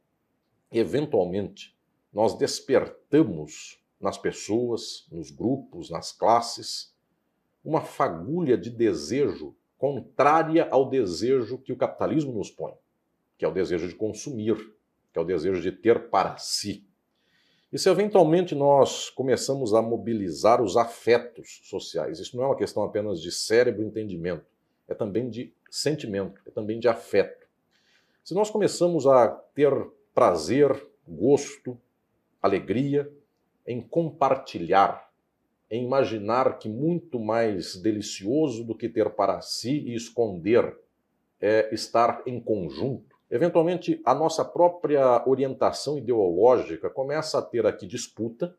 [0.70, 1.76] eventualmente
[2.12, 6.94] nós despertamos nas pessoas, nos grupos, nas classes,
[7.64, 12.74] uma fagulha de desejo contrária ao desejo que o capitalismo nos põe,
[13.38, 14.54] que é o desejo de consumir,
[15.10, 16.86] que é o desejo de ter para si.
[17.72, 22.82] E se eventualmente nós começamos a mobilizar os afetos sociais, isso não é uma questão
[22.82, 24.44] apenas de cérebro e entendimento,
[24.86, 27.48] é também de sentimento, é também de afeto.
[28.22, 29.72] Se nós começamos a ter
[30.14, 31.80] prazer, gosto,
[32.42, 33.10] alegria
[33.66, 35.09] em compartilhar,
[35.70, 40.76] em imaginar que muito mais delicioso do que ter para si e esconder
[41.40, 48.56] é estar em conjunto, Eventualmente, a nossa própria orientação ideológica começa a ter aqui disputa,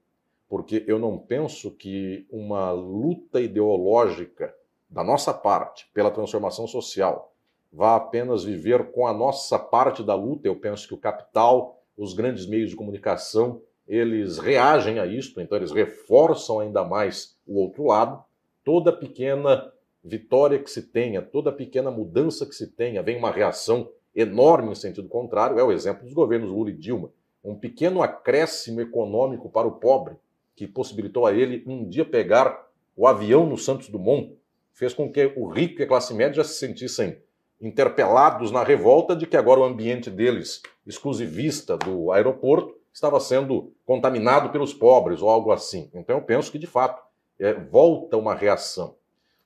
[0.48, 4.56] porque eu não penso que uma luta ideológica
[4.90, 7.34] da nossa parte pela transformação social
[7.72, 10.48] vá apenas viver com a nossa parte da luta.
[10.48, 15.58] Eu penso que o capital, os grandes meios de comunicação, eles reagem a isto, então
[15.58, 18.24] eles reforçam ainda mais o outro lado.
[18.64, 19.72] Toda pequena
[20.04, 24.76] vitória que se tenha, toda pequena mudança que se tenha, vem uma reação enorme em
[24.76, 27.12] sentido contrário é o exemplo dos governos Lula e Dilma.
[27.44, 30.16] Um pequeno acréscimo econômico para o pobre,
[30.56, 34.36] que possibilitou a ele um dia pegar o avião no Santos Dumont,
[34.74, 37.18] fez com que o rico e a classe média já se sentissem
[37.60, 44.50] interpelados na revolta de que agora o ambiente deles, exclusivista do aeroporto, estava sendo contaminado
[44.50, 45.90] pelos pobres ou algo assim.
[45.94, 47.02] Então eu penso que, de fato,
[47.40, 48.96] é, volta uma reação.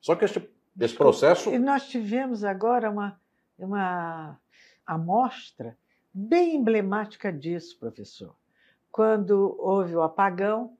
[0.01, 1.49] Só que este, esse processo.
[1.51, 3.19] E nós tivemos agora uma,
[3.57, 4.39] uma
[4.85, 5.77] amostra
[6.13, 8.35] bem emblemática disso, professor.
[8.91, 10.77] Quando houve o apagão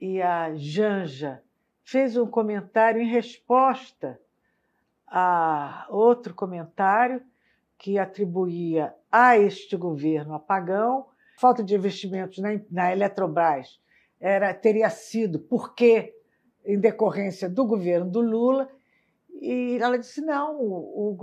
[0.00, 1.42] e a Janja
[1.82, 4.20] fez um comentário em resposta
[5.06, 7.22] a outro comentário
[7.78, 13.80] que atribuía a este governo apagão falta de investimentos na, na Eletrobras
[14.20, 16.14] era, teria sido porque
[16.64, 18.70] em decorrência do governo do Lula.
[19.40, 21.16] E ela disse: não, o,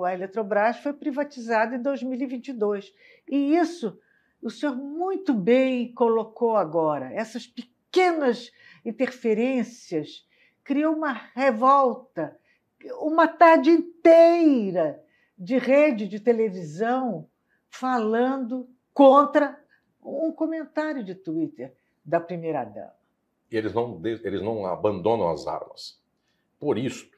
[0.00, 2.92] o, a Eletrobras foi privatizada em 2022.
[3.28, 3.98] E isso
[4.42, 7.12] o senhor muito bem colocou agora.
[7.12, 8.50] Essas pequenas
[8.84, 10.26] interferências
[10.64, 12.36] criou uma revolta,
[13.00, 15.02] uma tarde inteira
[15.36, 17.28] de rede de televisão
[17.68, 19.56] falando contra
[20.02, 21.72] um comentário de Twitter
[22.04, 22.96] da primeira-dama.
[23.48, 26.02] E eles não, eles não abandonam as armas.
[26.58, 27.08] Por isso,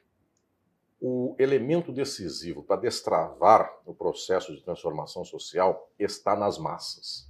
[1.01, 7.27] o elemento decisivo para destravar o processo de transformação social está nas massas.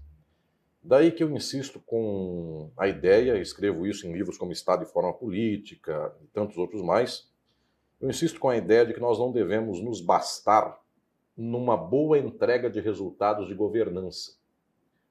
[0.83, 5.13] Daí que eu insisto com a ideia, escrevo isso em livros como Estado e Forma
[5.13, 7.31] Política e tantos outros mais,
[8.01, 10.77] eu insisto com a ideia de que nós não devemos nos bastar
[11.37, 14.40] numa boa entrega de resultados de governança.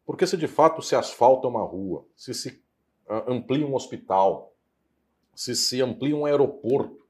[0.05, 2.63] Porque se de fato se asfalta uma rua, se se
[3.09, 4.53] ah, amplia um hospital,
[5.35, 7.07] se se amplia um aeroporto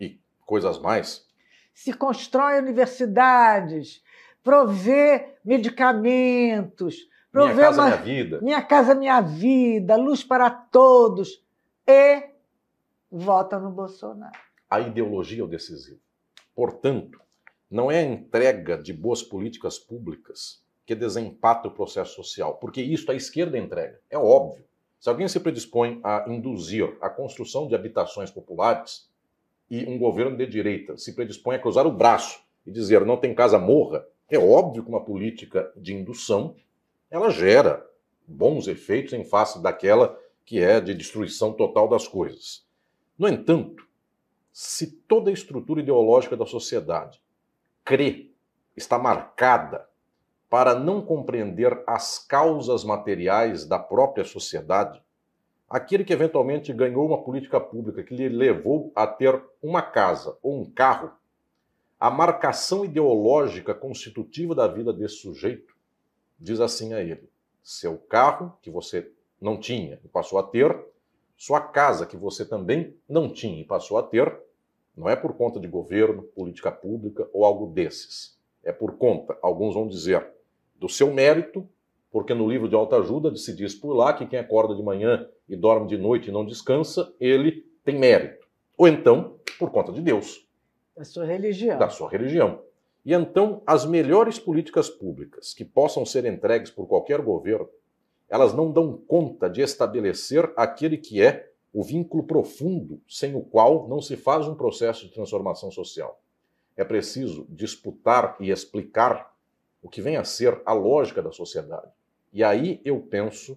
[0.00, 1.26] e coisas mais.
[1.74, 4.02] Se constrói universidades,
[4.42, 7.88] provê medicamentos, provê minha casa, uma...
[7.88, 8.40] minha vida.
[8.40, 11.44] Minha casa, minha vida, luz para todos.
[11.86, 12.30] E
[13.10, 14.38] vota no Bolsonaro.
[14.68, 16.00] A ideologia é o decisivo.
[16.54, 17.20] Portanto,
[17.70, 23.12] não é a entrega de boas políticas públicas que desempata o processo social, porque isso
[23.12, 24.64] a esquerda entrega, é óbvio.
[24.98, 29.06] Se alguém se predispõe a induzir a construção de habitações populares
[29.70, 33.34] e um governo de direita se predispõe a cruzar o braço e dizer não tem
[33.34, 36.56] casa morra, é óbvio que uma política de indução
[37.10, 37.86] ela gera
[38.26, 42.64] bons efeitos em face daquela que é de destruição total das coisas.
[43.18, 43.86] No entanto,
[44.50, 47.20] se toda a estrutura ideológica da sociedade
[47.84, 48.30] crê,
[48.74, 49.87] está marcada
[50.48, 55.02] para não compreender as causas materiais da própria sociedade,
[55.68, 60.60] aquele que eventualmente ganhou uma política pública que lhe levou a ter uma casa ou
[60.60, 61.12] um carro,
[62.00, 65.76] a marcação ideológica constitutiva da vida desse sujeito
[66.38, 67.28] diz assim a ele:
[67.62, 70.74] seu carro, que você não tinha e passou a ter,
[71.36, 74.34] sua casa, que você também não tinha e passou a ter,
[74.96, 78.36] não é por conta de governo, política pública ou algo desses.
[78.64, 80.26] É por conta, alguns vão dizer,
[80.78, 81.68] do seu mérito,
[82.10, 85.56] porque no livro de autoajuda se diz por lá que quem acorda de manhã e
[85.56, 88.46] dorme de noite e não descansa, ele tem mérito.
[88.76, 90.46] Ou então, por conta de Deus.
[90.96, 91.78] Da sua religião.
[91.78, 92.62] Da sua religião.
[93.04, 97.68] E então, as melhores políticas públicas que possam ser entregues por qualquer governo,
[98.28, 103.88] elas não dão conta de estabelecer aquele que é o vínculo profundo sem o qual
[103.88, 106.20] não se faz um processo de transformação social.
[106.76, 109.34] É preciso disputar e explicar
[109.82, 111.90] o que vem a ser a lógica da sociedade.
[112.32, 113.56] E aí eu penso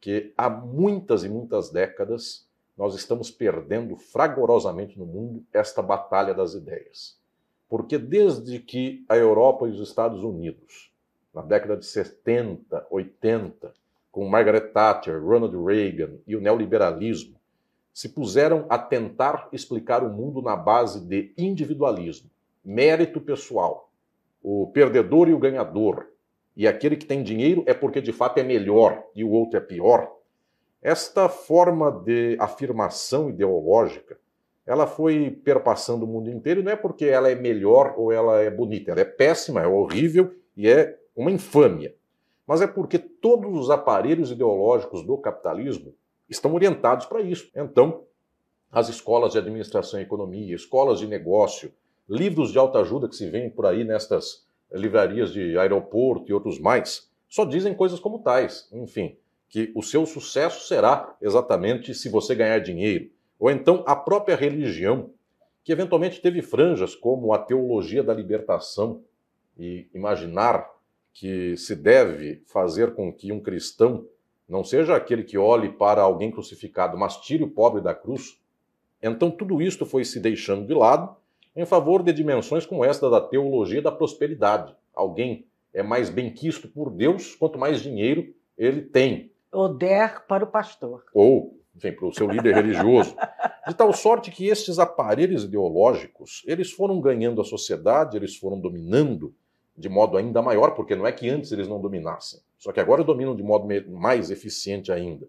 [0.00, 6.54] que há muitas e muitas décadas nós estamos perdendo fragorosamente no mundo esta batalha das
[6.54, 7.18] ideias.
[7.68, 10.92] Porque desde que a Europa e os Estados Unidos,
[11.34, 13.72] na década de 70, 80,
[14.12, 17.36] com Margaret Thatcher, Ronald Reagan e o neoliberalismo,
[17.92, 22.30] se puseram a tentar explicar o mundo na base de individualismo,
[22.62, 23.85] mérito pessoal,
[24.48, 26.06] o perdedor e o ganhador,
[26.56, 29.60] e aquele que tem dinheiro é porque de fato é melhor e o outro é
[29.60, 30.08] pior.
[30.80, 34.16] Esta forma de afirmação ideológica,
[34.64, 38.40] ela foi perpassando o mundo inteiro e não é porque ela é melhor ou ela
[38.40, 41.96] é bonita, ela é péssima, é horrível e é uma infâmia.
[42.46, 45.92] Mas é porque todos os aparelhos ideológicos do capitalismo
[46.28, 47.50] estão orientados para isso.
[47.52, 48.04] Então,
[48.70, 51.72] as escolas de administração e economia, escolas de negócio,
[52.08, 57.10] livros de autoajuda que se vêem por aí nestas livrarias de aeroporto e outros mais,
[57.28, 58.68] só dizem coisas como tais.
[58.72, 59.16] Enfim,
[59.48, 63.10] que o seu sucesso será exatamente se você ganhar dinheiro.
[63.38, 65.10] Ou então a própria religião,
[65.64, 69.02] que eventualmente teve franjas como a teologia da libertação
[69.58, 70.70] e imaginar
[71.12, 74.06] que se deve fazer com que um cristão
[74.48, 78.40] não seja aquele que olhe para alguém crucificado, mas tire o pobre da cruz.
[79.02, 81.16] Então tudo isto foi se deixando de lado
[81.56, 84.76] em favor de dimensões como esta da teologia da prosperidade.
[84.94, 89.32] Alguém é mais benquisto por Deus quanto mais dinheiro ele tem.
[89.52, 91.04] Oder para o pastor.
[91.14, 93.16] Ou, enfim, para o seu líder religioso.
[93.66, 99.34] De tal sorte que estes aparelhos ideológicos, eles foram ganhando a sociedade, eles foram dominando
[99.76, 103.04] de modo ainda maior, porque não é que antes eles não dominassem, só que agora
[103.04, 105.28] dominam de modo mais eficiente ainda.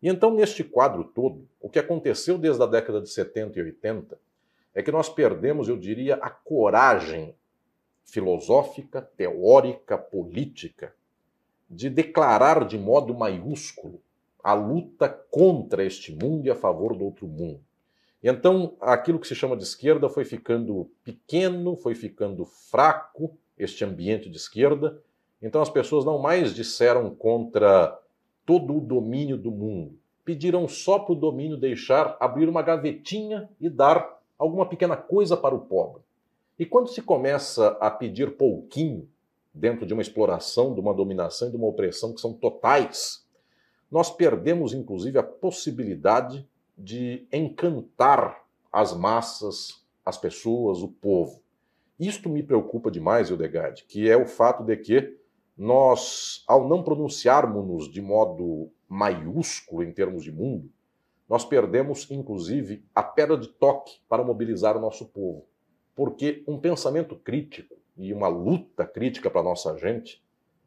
[0.00, 4.18] E então, neste quadro todo, o que aconteceu desde a década de 70 e 80
[4.74, 7.34] é que nós perdemos, eu diria, a coragem
[8.04, 10.94] filosófica, teórica, política
[11.68, 14.00] de declarar de modo maiúsculo
[14.42, 17.60] a luta contra este mundo e a favor do outro mundo.
[18.22, 23.84] E então, aquilo que se chama de esquerda foi ficando pequeno, foi ficando fraco, este
[23.84, 25.00] ambiente de esquerda.
[25.40, 27.98] Então, as pessoas não mais disseram contra
[28.44, 29.98] todo o domínio do mundo.
[30.24, 35.54] Pediram só para o domínio deixar abrir uma gavetinha e dar alguma pequena coisa para
[35.54, 36.02] o pobre.
[36.58, 39.06] E quando se começa a pedir pouquinho,
[39.52, 43.26] dentro de uma exploração, de uma dominação e de uma opressão que são totais,
[43.90, 51.42] nós perdemos inclusive a possibilidade de encantar as massas, as pessoas, o povo.
[51.98, 55.18] Isto me preocupa demais, Eudegard, que é o fato de que
[55.54, 60.70] nós, ao não pronunciarmos-nos de modo maiúsculo em termos de mundo,
[61.30, 65.46] nós perdemos, inclusive, a pedra de toque para mobilizar o nosso povo.
[65.94, 70.20] Porque um pensamento crítico e uma luta crítica para a nossa gente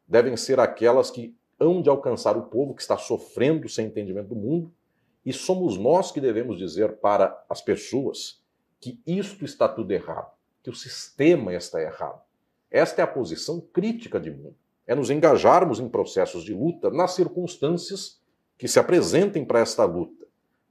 [0.08, 4.36] devem ser aquelas que hão de alcançar o povo que está sofrendo sem entendimento do
[4.36, 4.72] mundo,
[5.24, 8.42] e somos nós que devemos dizer para as pessoas
[8.80, 12.22] que isto está tudo errado, que o sistema está errado.
[12.70, 14.56] Esta é a posição crítica de mundo.
[14.86, 18.18] É nos engajarmos em processos de luta nas circunstâncias
[18.56, 20.23] que se apresentem para esta luta.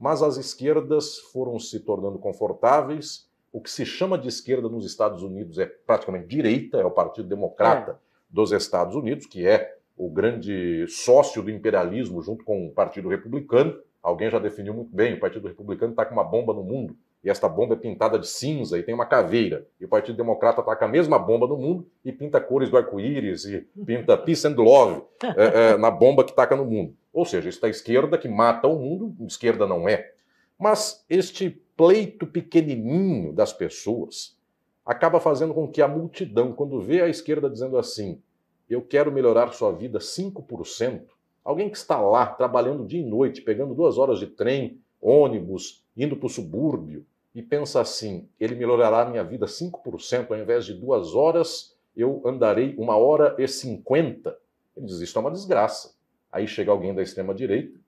[0.03, 3.25] Mas as esquerdas foram se tornando confortáveis.
[3.53, 7.29] O que se chama de esquerda nos Estados Unidos é praticamente direita, é o Partido
[7.29, 7.95] Democrata é.
[8.29, 13.79] dos Estados Unidos, que é o grande sócio do imperialismo junto com o Partido Republicano.
[14.01, 17.29] Alguém já definiu muito bem: o Partido Republicano está com uma bomba no mundo, e
[17.29, 19.65] esta bomba é pintada de cinza e tem uma caveira.
[19.79, 22.75] E o Partido Democrata está com a mesma bomba no mundo e pinta cores do
[22.75, 25.01] arco-íris e pinta peace and love
[25.37, 26.93] é, é, na bomba que taca no mundo.
[27.13, 30.11] Ou seja, está a esquerda que mata o mundo, esquerda não é.
[30.57, 34.37] Mas este pleito pequenininho das pessoas
[34.85, 38.21] acaba fazendo com que a multidão, quando vê a esquerda dizendo assim,
[38.69, 41.03] eu quero melhorar sua vida 5%,
[41.43, 46.15] alguém que está lá trabalhando dia e noite, pegando duas horas de trem, ônibus, indo
[46.15, 47.05] para o subúrbio,
[47.35, 52.21] e pensa assim: ele melhorará a minha vida 5%, ao invés de duas horas, eu
[52.25, 54.37] andarei uma hora e cinquenta.
[54.75, 55.95] Ele diz: Isso é uma desgraça.
[56.33, 57.79] Aí chega alguém da extrema-direita,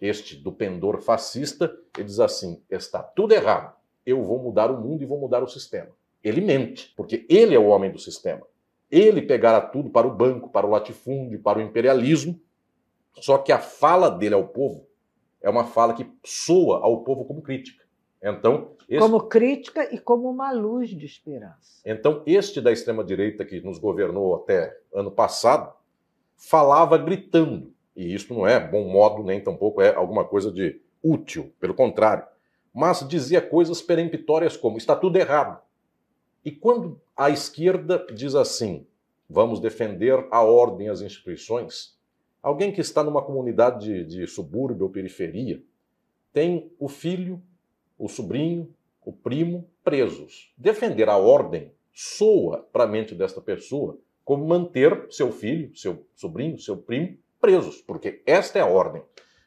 [0.00, 3.74] este do pendor fascista, e diz assim: Está tudo errado.
[4.06, 5.88] Eu vou mudar o mundo e vou mudar o sistema.
[6.22, 8.46] Ele mente, porque ele é o homem do sistema
[8.94, 12.40] ele pegará tudo para o banco, para o latifúndio, para o imperialismo.
[13.16, 14.86] Só que a fala dele ao povo
[15.42, 17.82] é uma fala que soa ao povo como crítica.
[18.22, 19.00] Então, este...
[19.00, 21.82] como crítica e como uma luz de esperança.
[21.84, 25.74] Então, este da extrema direita que nos governou até ano passado
[26.36, 31.52] falava gritando, e isso não é bom modo nem tampouco é alguma coisa de útil,
[31.60, 32.26] pelo contrário,
[32.72, 35.62] mas dizia coisas peremptórias como está tudo errado.
[36.44, 38.86] E quando a esquerda diz assim:
[39.28, 41.96] vamos defender a ordem e as instituições,
[42.42, 45.62] alguém que está numa comunidade de, de subúrbio ou periferia
[46.32, 47.40] tem o filho,
[47.96, 48.74] o sobrinho,
[49.04, 50.52] o primo presos.
[50.58, 56.58] Defender a ordem soa para a mente desta pessoa como manter seu filho, seu sobrinho,
[56.58, 59.02] seu primo presos, porque esta é a ordem.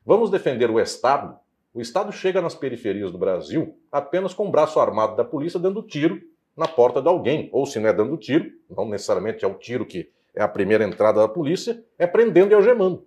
[0.05, 1.35] Vamos defender o Estado.
[1.73, 5.81] O Estado chega nas periferias do Brasil apenas com o braço armado da polícia dando
[5.81, 6.21] tiro
[6.55, 9.83] na porta de alguém, ou se não é dando tiro, não necessariamente é o tiro
[9.83, 13.03] que é a primeira entrada da polícia, é prendendo e algemando.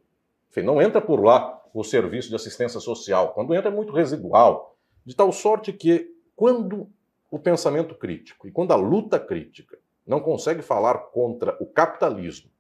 [0.50, 3.32] Enfim, não entra por lá o serviço de assistência social.
[3.32, 4.76] Quando entra é muito residual,
[5.06, 6.88] de tal sorte que quando
[7.30, 12.50] o pensamento crítico e quando a luta crítica não consegue falar contra o capitalismo,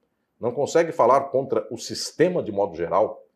[0.40, 3.26] não consegue falar contra o sistema de modo geral,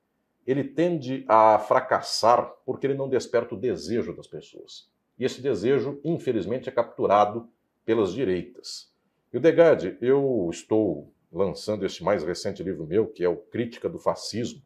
[0.46, 4.88] ele tende a fracassar porque ele não desperta o desejo das pessoas.
[5.18, 7.48] E esse desejo, infelizmente, é capturado
[7.84, 8.92] pelas direitas.
[9.32, 13.88] E o Degade, eu estou lançando este mais recente livro meu, que é o Crítica
[13.88, 14.62] do Fascismo,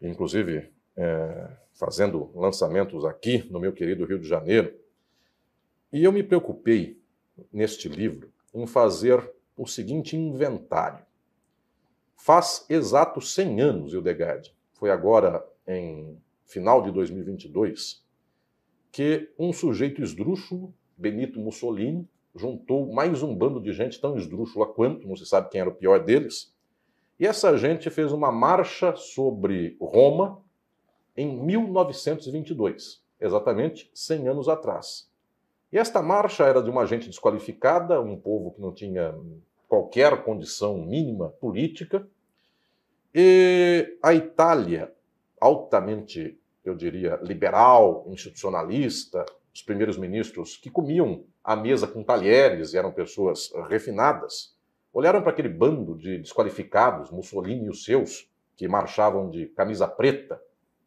[0.00, 4.74] inclusive é, fazendo lançamentos aqui no meu querido Rio de Janeiro.
[5.92, 7.00] E eu me preocupei,
[7.52, 11.04] neste livro, em fazer o seguinte inventário.
[12.16, 18.04] Faz exatos 100 anos, Hildegard, foi agora em final de 2022,
[18.90, 25.06] que um sujeito esdrúxulo, Benito Mussolini, juntou mais um bando de gente tão esdrúxula quanto,
[25.06, 26.54] não se sabe quem era o pior deles,
[27.18, 30.42] e essa gente fez uma marcha sobre Roma
[31.16, 35.08] em 1922, exatamente 100 anos atrás.
[35.74, 39.12] E esta marcha era de uma gente desqualificada, um povo que não tinha
[39.68, 42.08] qualquer condição mínima política,
[43.12, 44.94] e a Itália,
[45.40, 52.78] altamente eu diria, liberal, institucionalista, os primeiros ministros que comiam à mesa com talheres e
[52.78, 54.54] eram pessoas refinadas,
[54.96, 60.40] Olharam para aquele bando de desqualificados, Mussolini e os seus, que marchavam de camisa preta,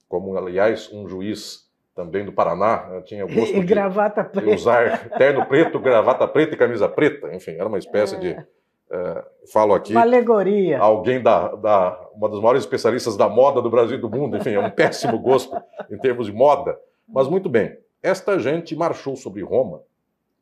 [0.08, 1.67] como, aliás, um juiz
[1.98, 4.48] também do Paraná né, tinha o gosto e gravata de, preta.
[4.48, 7.34] de usar terno preto, gravata preta e camisa preta.
[7.34, 8.20] Enfim, era uma espécie é.
[8.20, 8.46] de
[8.92, 9.94] é, falo aqui.
[9.94, 10.78] Uma alegoria.
[10.78, 14.52] Alguém da, da, uma das maiores especialistas da moda do Brasil e do mundo, enfim,
[14.52, 16.80] é um péssimo gosto em termos de moda.
[17.08, 19.82] Mas muito bem, esta gente marchou sobre Roma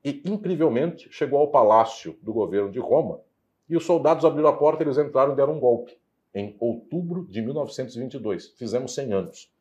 [0.03, 3.21] e, incrivelmente, chegou ao palácio do governo de Roma
[3.69, 5.97] e os soldados abriram a porta, eles entraram e deram um golpe.
[6.33, 8.49] Em outubro de 1922.
[8.57, 9.54] Fizemos 100 anos.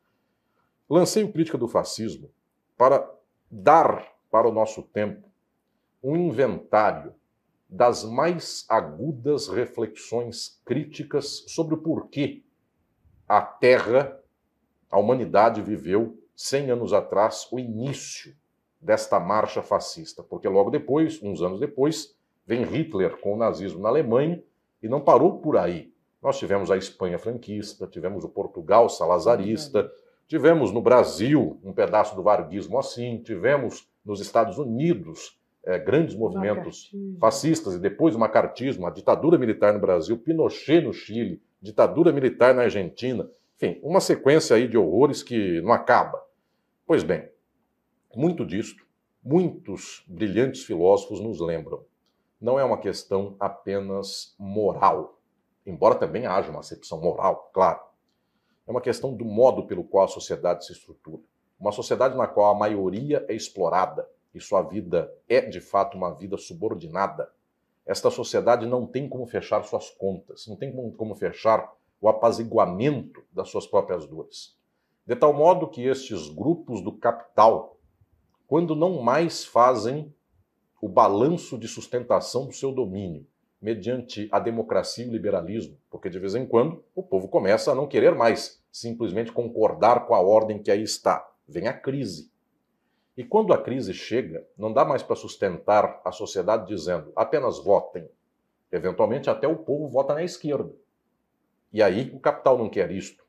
[0.89, 2.29] Lancei o Crítica do Fascismo
[2.77, 3.09] para
[3.49, 5.27] dar para o nosso tempo
[6.03, 7.13] um inventário
[7.67, 12.43] das mais agudas reflexões críticas sobre o porquê
[13.27, 14.19] a Terra,
[14.89, 18.35] a humanidade viveu 100 anos atrás o início
[18.79, 22.15] desta marcha fascista, porque logo depois, uns anos depois,
[22.45, 24.43] vem Hitler com o nazismo na Alemanha
[24.81, 25.91] e não parou por aí.
[26.21, 29.91] Nós tivemos a Espanha franquista, tivemos o Portugal salazarista,
[30.27, 36.91] tivemos no Brasil um pedaço do varguismo assim, tivemos nos Estados Unidos é, grandes movimentos
[37.19, 42.53] fascistas e depois o macartismo, a ditadura militar no Brasil, Pinochet no Chile, ditadura militar
[42.53, 46.23] na Argentina, enfim, uma sequência aí de horrores que não acaba.
[46.85, 47.27] Pois bem,
[48.15, 48.85] muito disto,
[49.23, 51.83] muitos brilhantes filósofos nos lembram.
[52.39, 55.19] Não é uma questão apenas moral,
[55.65, 57.79] embora também haja uma acepção moral, claro.
[58.67, 61.21] É uma questão do modo pelo qual a sociedade se estrutura.
[61.59, 66.13] Uma sociedade na qual a maioria é explorada, e sua vida é de fato uma
[66.13, 67.31] vida subordinada,
[67.85, 73.49] esta sociedade não tem como fechar suas contas, não tem como fechar o apaziguamento das
[73.49, 74.57] suas próprias dores.
[75.05, 77.77] De tal modo que estes grupos do capital,
[78.47, 80.13] quando não mais fazem
[80.81, 83.25] o balanço de sustentação do seu domínio,
[83.65, 87.75] mediante a democracia e o liberalismo, porque de vez em quando o povo começa a
[87.75, 91.27] não querer mais simplesmente concordar com a ordem que aí está.
[91.47, 92.31] Vem a crise.
[93.17, 98.07] E quando a crise chega, não dá mais para sustentar a sociedade dizendo apenas votem.
[98.71, 100.71] Eventualmente, até o povo vota na esquerda.
[101.73, 103.25] E aí o capital não quer isto.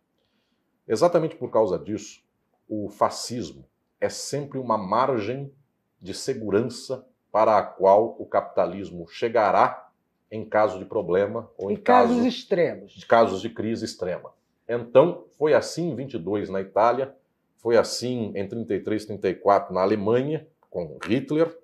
[0.86, 2.22] Exatamente por causa disso,
[2.68, 3.64] o fascismo
[3.98, 5.50] é sempre uma margem
[5.98, 9.85] de segurança para a qual o capitalismo chegará
[10.30, 12.92] em caso de problema ou em, em casos caso, extremos.
[12.92, 14.32] De casos de crise extrema.
[14.68, 17.14] Então, foi assim em 22 na Itália,
[17.56, 21.56] foi assim em 33, 34 na Alemanha, com Hitler.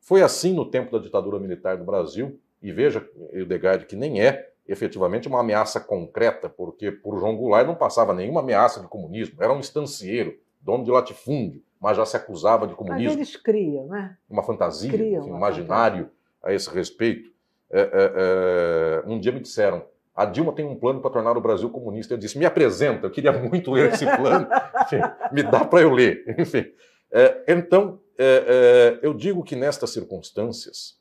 [0.00, 2.38] Foi assim no tempo da ditadura militar do Brasil.
[2.62, 7.74] E veja, Hildegard, que nem é efetivamente uma ameaça concreta, porque por João Goulart não
[7.74, 9.42] passava nenhuma ameaça de comunismo.
[9.42, 13.08] Era um estancieiro, dono de latifúndio, mas já se acusava de comunismo.
[13.08, 14.16] Mas eles criam, né?
[14.28, 16.14] Uma fantasia, criam, enfim, um imaginário fantasia.
[16.42, 17.30] a esse respeito.
[17.70, 21.40] É, é, é, um dia me disseram, a Dilma tem um plano para tornar o
[21.40, 22.14] Brasil comunista.
[22.14, 24.46] Eu disse: me apresenta, eu queria muito ler esse plano,
[24.82, 25.00] Enfim,
[25.32, 26.24] me dá para eu ler.
[26.38, 26.66] Enfim,
[27.10, 30.98] é, então, é, é, eu digo que nestas circunstâncias,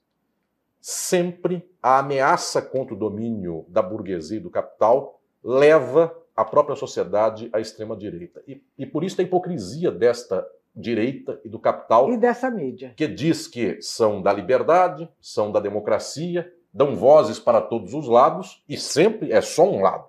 [0.79, 7.49] sempre a ameaça contra o domínio da burguesia e do capital leva a própria sociedade
[7.51, 8.41] à extrema-direita.
[8.47, 12.11] E, e por isso a hipocrisia desta direita e do capital.
[12.11, 12.93] E dessa mídia.
[12.95, 18.63] Que diz que são da liberdade, são da democracia, dão vozes para todos os lados
[18.67, 20.07] e sempre é só um lado.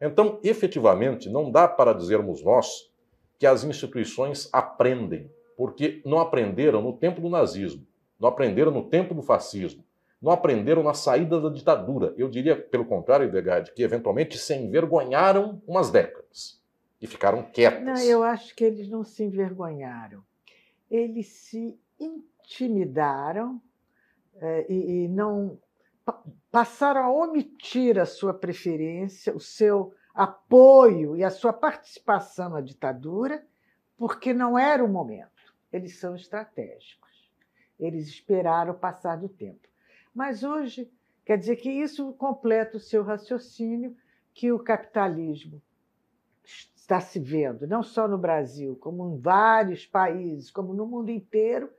[0.00, 2.88] Então, efetivamente, não dá para dizermos nós
[3.38, 7.86] que as instituições aprendem, porque não aprenderam no tempo do nazismo,
[8.18, 9.84] não aprenderam no tempo do fascismo,
[10.20, 12.12] não aprenderam na saída da ditadura.
[12.16, 16.60] Eu diria, pelo contrário, Edegard, que eventualmente se envergonharam umas décadas
[17.00, 17.84] e ficaram quietas.
[17.84, 20.22] Não, eu acho que eles não se envergonharam.
[20.90, 23.60] Eles se intimidaram
[24.40, 25.58] é, e, e não
[26.50, 33.46] passaram a omitir a sua preferência, o seu apoio e a sua participação na ditadura,
[33.96, 35.54] porque não era o momento.
[35.72, 37.30] Eles são estratégicos.
[37.78, 39.68] Eles esperaram o passar do tempo.
[40.14, 40.90] Mas hoje,
[41.24, 43.96] quer dizer que isso completa o seu raciocínio
[44.34, 45.62] que o capitalismo
[46.44, 51.70] está se vendo, não só no Brasil, como em vários países, como no mundo inteiro,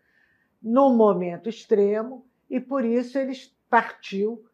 [0.61, 4.45] num momento extremo, e por isso eles partiu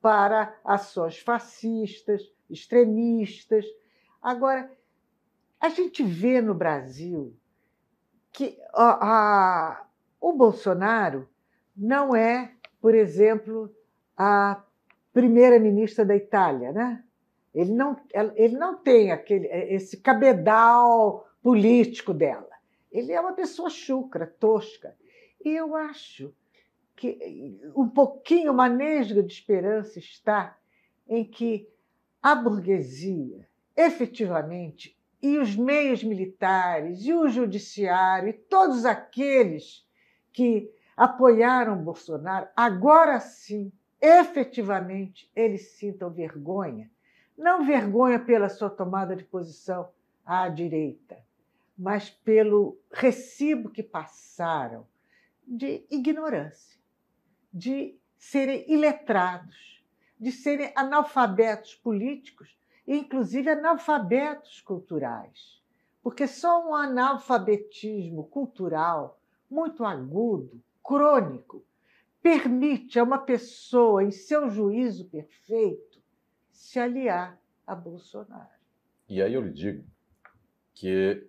[0.00, 3.64] para ações fascistas, extremistas.
[4.22, 4.70] Agora,
[5.60, 7.34] a gente vê no Brasil
[8.32, 9.86] que a, a,
[10.20, 11.28] o Bolsonaro
[11.76, 13.74] não é, por exemplo,
[14.16, 14.62] a
[15.12, 17.04] primeira-ministra da Itália, né?
[17.54, 17.96] Ele não,
[18.36, 22.48] ele não tem aquele, esse cabedal político dela.
[22.92, 24.94] Ele é uma pessoa chucra, tosca.
[25.44, 26.32] E eu acho
[26.98, 30.58] que um pouquinho, uma nesga de esperança está
[31.08, 31.68] em que
[32.20, 39.86] a burguesia, efetivamente, e os meios militares, e o judiciário, e todos aqueles
[40.32, 46.90] que apoiaram Bolsonaro, agora sim, efetivamente, eles sintam vergonha.
[47.36, 49.88] Não vergonha pela sua tomada de posição
[50.26, 51.16] à direita,
[51.78, 54.84] mas pelo recibo que passaram
[55.46, 56.77] de ignorância,
[57.58, 59.82] de serem iletrados,
[60.18, 62.56] de serem analfabetos políticos
[62.86, 65.60] e, inclusive, analfabetos culturais.
[66.00, 71.64] Porque só um analfabetismo cultural muito agudo, crônico,
[72.22, 76.00] permite a uma pessoa, em seu juízo perfeito,
[76.50, 78.48] se aliar a Bolsonaro.
[79.08, 79.84] E aí eu lhe digo
[80.74, 81.28] que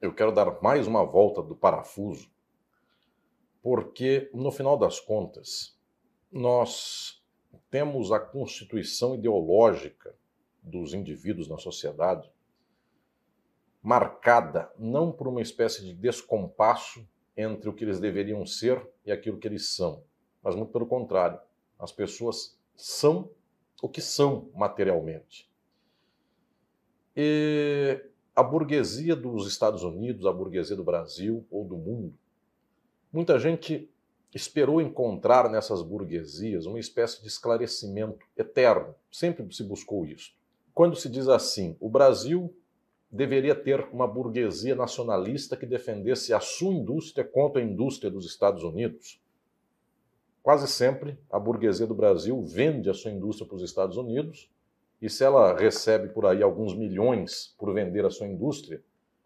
[0.00, 2.30] eu quero dar mais uma volta do parafuso,
[3.62, 5.76] porque, no final das contas,
[6.30, 7.22] nós
[7.70, 10.14] temos a constituição ideológica
[10.62, 12.30] dos indivíduos na sociedade
[13.82, 19.38] marcada não por uma espécie de descompasso entre o que eles deveriam ser e aquilo
[19.38, 20.02] que eles são,
[20.42, 21.40] mas muito pelo contrário.
[21.78, 23.30] As pessoas são
[23.80, 25.48] o que são materialmente.
[27.16, 28.04] E
[28.34, 32.18] a burguesia dos Estados Unidos, a burguesia do Brasil ou do mundo,
[33.12, 33.88] muita gente
[34.34, 38.94] esperou encontrar nessas burguesias uma espécie de esclarecimento eterno.
[39.10, 40.32] Sempre se buscou isso.
[40.74, 42.54] Quando se diz assim, o Brasil
[43.10, 48.62] deveria ter uma burguesia nacionalista que defendesse a sua indústria contra a indústria dos Estados
[48.62, 49.20] Unidos.
[50.42, 54.50] Quase sempre a burguesia do Brasil vende a sua indústria para os Estados Unidos
[55.00, 58.82] e se ela recebe por aí alguns milhões por vender a sua indústria,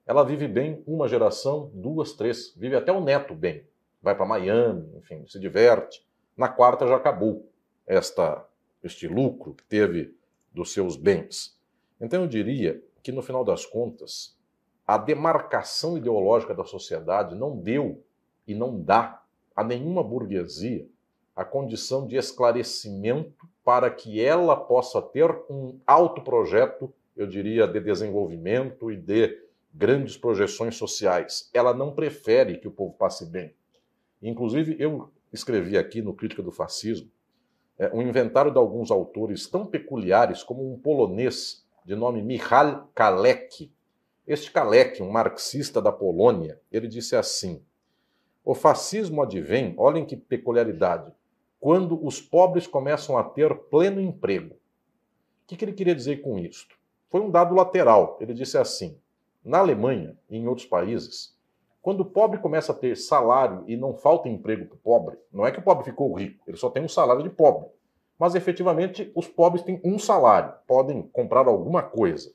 [0.06, 3.64] ela vive bem uma geração, duas, três, vive até o neto bem.
[4.02, 6.04] Vai para Miami, enfim, se diverte.
[6.36, 7.48] Na quarta já acabou
[7.86, 8.46] esta
[8.82, 10.16] este lucro que teve
[10.52, 11.56] dos seus bens.
[12.00, 14.36] Então eu diria que, no final das contas,
[14.84, 18.02] a demarcação ideológica da sociedade não deu
[18.46, 19.22] e não dá
[19.54, 20.88] a nenhuma burguesia
[21.34, 27.80] a condição de esclarecimento para que ela possa ter um alto projeto, eu diria, de
[27.80, 29.40] desenvolvimento e de
[29.72, 31.48] grandes projeções sociais.
[31.54, 33.54] Ela não prefere que o povo passe bem.
[34.22, 37.10] Inclusive, eu escrevi aqui no Crítica do Fascismo
[37.78, 43.72] é, um inventário de alguns autores tão peculiares como um polonês de nome Michal Kalek.
[44.26, 47.60] Este Kalek, um marxista da Polônia, ele disse assim:
[48.44, 51.12] O fascismo advém, olhem que peculiaridade,
[51.58, 54.54] quando os pobres começam a ter pleno emprego.
[54.54, 54.58] O
[55.46, 56.76] que, ele queria dizer com isto?
[57.10, 58.16] Foi um dado lateral.
[58.20, 58.96] Ele disse assim:
[59.44, 61.36] na Alemanha e em outros países,
[61.82, 65.46] quando o pobre começa a ter salário e não falta emprego para o pobre, não
[65.46, 67.66] é que o pobre ficou rico, ele só tem um salário de pobre
[68.22, 72.32] mas efetivamente os pobres têm um salário, podem comprar alguma coisa.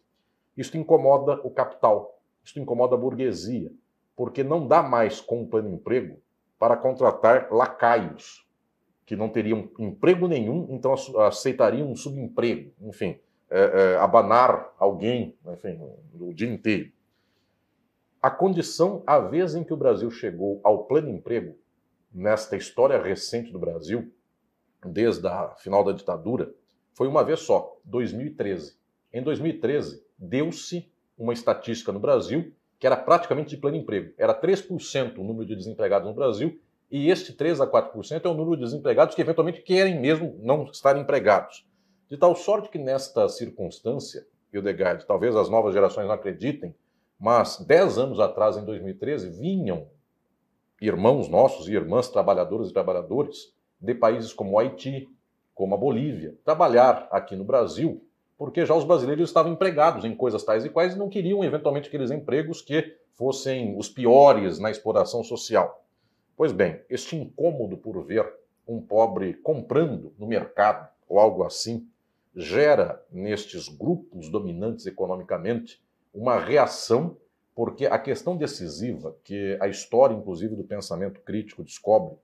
[0.57, 3.71] Isso incomoda o capital, isso incomoda a burguesia,
[4.13, 6.19] porque não dá mais com o plano emprego
[6.59, 8.45] para contratar lacaios,
[9.05, 10.93] que não teriam emprego nenhum, então
[11.25, 13.17] aceitariam um subemprego, enfim,
[13.49, 13.61] é,
[13.93, 15.79] é, abanar alguém, enfim,
[16.19, 16.91] o dia inteiro.
[18.21, 21.55] A condição, a vez em que o Brasil chegou ao pleno emprego,
[22.11, 24.11] nesta história recente do Brasil,
[24.83, 26.51] desde a final da ditadura,
[26.93, 28.75] foi uma vez só, 2013.
[29.13, 34.13] Em 2013, deu-se uma estatística no Brasil que era praticamente de pleno emprego.
[34.17, 36.59] Era 3% o número de desempregados no Brasil,
[36.89, 40.63] e este 3 a 4% é o número de desempregados que eventualmente querem mesmo não
[40.65, 41.67] estar empregados.
[42.07, 46.73] De tal sorte que nesta circunstância, Hildegard, talvez as novas gerações não acreditem,
[47.19, 49.87] mas 10 anos atrás, em 2013, vinham
[50.81, 55.09] irmãos nossos e irmãs trabalhadoras e trabalhadores de países como o Haiti,
[55.55, 58.03] como a Bolívia, trabalhar aqui no Brasil,
[58.37, 61.87] porque já os brasileiros estavam empregados em coisas tais e quais e não queriam eventualmente
[61.87, 65.83] aqueles empregos que fossem os piores na exploração social.
[66.35, 68.31] Pois bem, este incômodo por ver
[68.67, 71.87] um pobre comprando no mercado ou algo assim
[72.35, 75.81] gera nestes grupos dominantes economicamente
[76.17, 77.15] uma reação,
[77.55, 82.15] porque a questão decisiva que a história, inclusive do pensamento crítico, descobre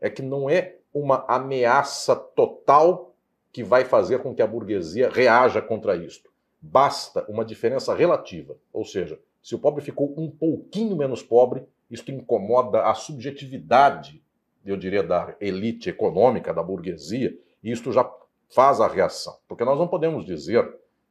[0.00, 3.14] é que não é uma ameaça total
[3.52, 6.30] que vai fazer com que a burguesia reaja contra isto.
[6.60, 12.10] Basta uma diferença relativa, ou seja, se o pobre ficou um pouquinho menos pobre, isto
[12.10, 14.22] incomoda a subjetividade,
[14.64, 18.10] eu diria, da elite econômica, da burguesia, e isto já
[18.48, 19.36] faz a reação.
[19.46, 20.68] Porque nós não podemos dizer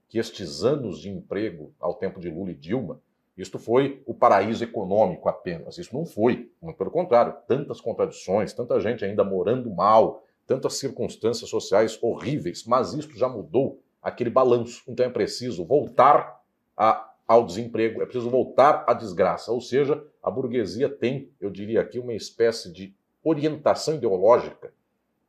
[0.07, 3.01] que estes anos de emprego ao tempo de Lula e Dilma
[3.37, 5.77] Isto foi o paraíso econômico apenas.
[5.77, 6.49] Isso não foi.
[6.61, 12.93] Muito pelo contrário, tantas contradições, tanta gente ainda morando mal, tantas circunstâncias sociais horríveis, mas
[12.93, 14.83] isto já mudou aquele balanço.
[14.87, 16.41] Então é preciso voltar
[16.77, 19.51] a, ao desemprego, é preciso voltar à desgraça.
[19.51, 24.71] Ou seja, a burguesia tem, eu diria aqui, uma espécie de orientação ideológica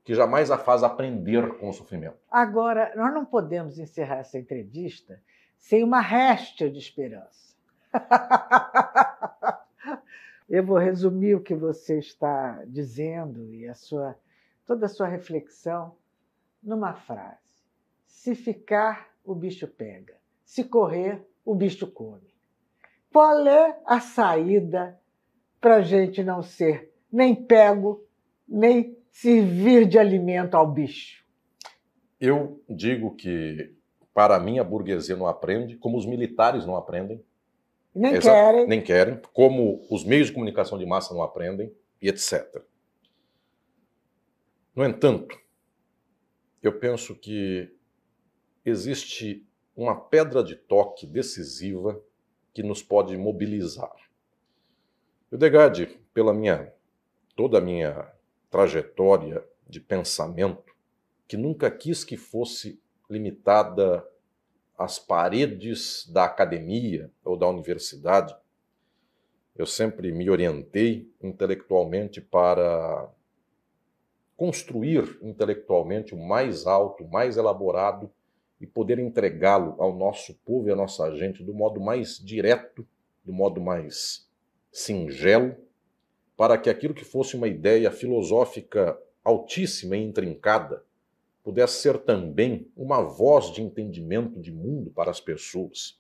[0.07, 2.17] que jamais a faz aprender com o sofrimento.
[2.31, 5.21] Agora, nós não podemos encerrar essa entrevista
[5.59, 7.57] sem uma réstia de esperança.
[10.49, 14.17] Eu vou resumir o que você está dizendo e a sua,
[14.65, 15.97] toda a sua reflexão
[16.63, 17.65] numa frase.
[18.07, 20.15] Se ficar, o bicho pega.
[20.45, 22.33] Se correr, o bicho come.
[23.13, 25.01] Qual é a saída
[25.61, 28.05] para a gente não ser nem pego,
[28.47, 31.25] nem servir de alimento ao bicho?
[32.21, 33.75] Eu digo que,
[34.13, 37.25] para mim, a burguesia não aprende, como os militares não aprendem.
[37.95, 38.67] Nem Exa querem.
[38.67, 42.63] Nem querem, como os meios de comunicação de massa não aprendem, e etc.
[44.75, 45.39] No entanto,
[46.63, 47.75] eu penso que
[48.67, 51.99] existe uma pedra de toque decisiva
[52.53, 53.95] que nos pode mobilizar.
[55.31, 56.71] O Degade, pela minha
[57.35, 58.11] toda a minha
[58.57, 60.75] trajetória de pensamento,
[61.29, 62.81] que nunca quis que fosse
[63.11, 64.03] limitada
[64.79, 68.35] às paredes da academia ou da universidade,
[69.55, 73.11] eu sempre me orientei intelectualmente para
[74.39, 78.11] construir intelectualmente o mais alto, o mais elaborado
[78.59, 82.89] e poder entregá-lo ao nosso povo e à nossa gente do modo mais direto,
[83.23, 84.27] do modo mais
[84.73, 85.66] singelo
[86.37, 90.85] para que aquilo que fosse uma ideia filosófica altíssima e intrincada
[91.43, 95.99] pudesse ser também uma voz de entendimento de mundo para as pessoas.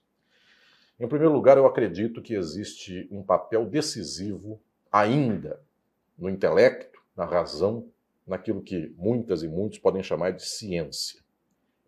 [0.98, 4.60] Em primeiro lugar, eu acredito que existe um papel decisivo
[4.90, 5.60] ainda
[6.18, 7.88] no intelecto, na razão,
[8.26, 11.20] naquilo que muitas e muitos podem chamar de ciência.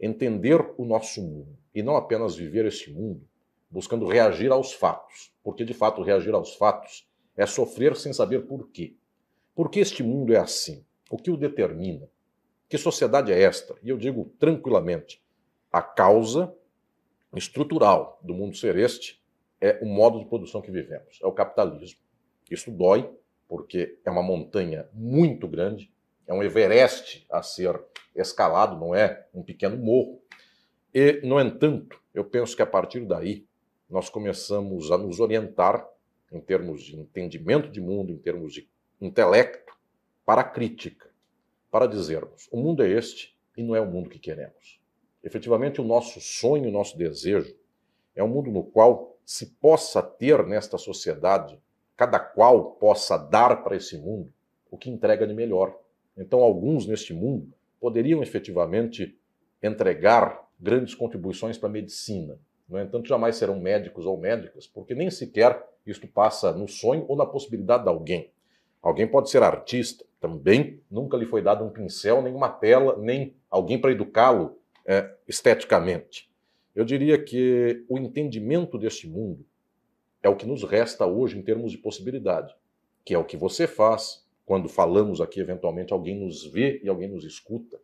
[0.01, 3.27] Entender o nosso mundo e não apenas viver este mundo
[3.71, 7.08] buscando reagir aos fatos, porque de fato reagir aos fatos
[7.39, 8.97] é sofrer sem saber por quê.
[9.55, 10.85] Por que este mundo é assim?
[11.09, 12.11] O que o determina?
[12.69, 13.77] Que sociedade é esta?
[13.83, 15.23] E eu digo tranquilamente:
[15.73, 16.53] a causa
[17.35, 19.23] estrutural do mundo ser este
[19.61, 22.01] é o modo de produção que vivemos, é o capitalismo.
[22.51, 23.09] Isso dói,
[23.47, 25.93] porque é uma montanha muito grande,
[26.27, 27.81] é um Everest a ser
[28.15, 30.21] escalado, não é um pequeno morro.
[30.93, 33.47] E, no entanto, eu penso que a partir daí
[33.89, 35.87] nós começamos a nos orientar
[36.31, 38.69] em termos de entendimento de mundo, em termos de
[39.01, 39.77] intelecto,
[40.25, 41.09] para a crítica,
[41.71, 44.81] para dizermos: o mundo é este e não é o mundo que queremos.
[45.23, 47.57] Efetivamente, o nosso sonho, o nosso desejo
[48.15, 51.61] é um mundo no qual se possa ter nesta sociedade,
[51.97, 54.33] cada qual possa dar para esse mundo
[54.71, 55.79] o que entrega de melhor.
[56.17, 59.19] Então, alguns neste mundo poderiam efetivamente
[59.63, 62.39] entregar grandes contribuições para a medicina.
[62.69, 67.17] No entanto, jamais serão médicos ou médicas, porque nem sequer isto passa no sonho ou
[67.17, 68.31] na possibilidade de alguém.
[68.83, 73.35] Alguém pode ser artista, também nunca lhe foi dado um pincel, nem uma tela, nem
[73.51, 76.31] alguém para educá-lo é, esteticamente.
[76.75, 79.45] Eu diria que o entendimento deste mundo
[80.23, 82.55] é o que nos resta hoje em termos de possibilidade,
[83.05, 87.09] que é o que você faz quando falamos aqui, eventualmente alguém nos vê e alguém
[87.09, 87.79] nos escuta.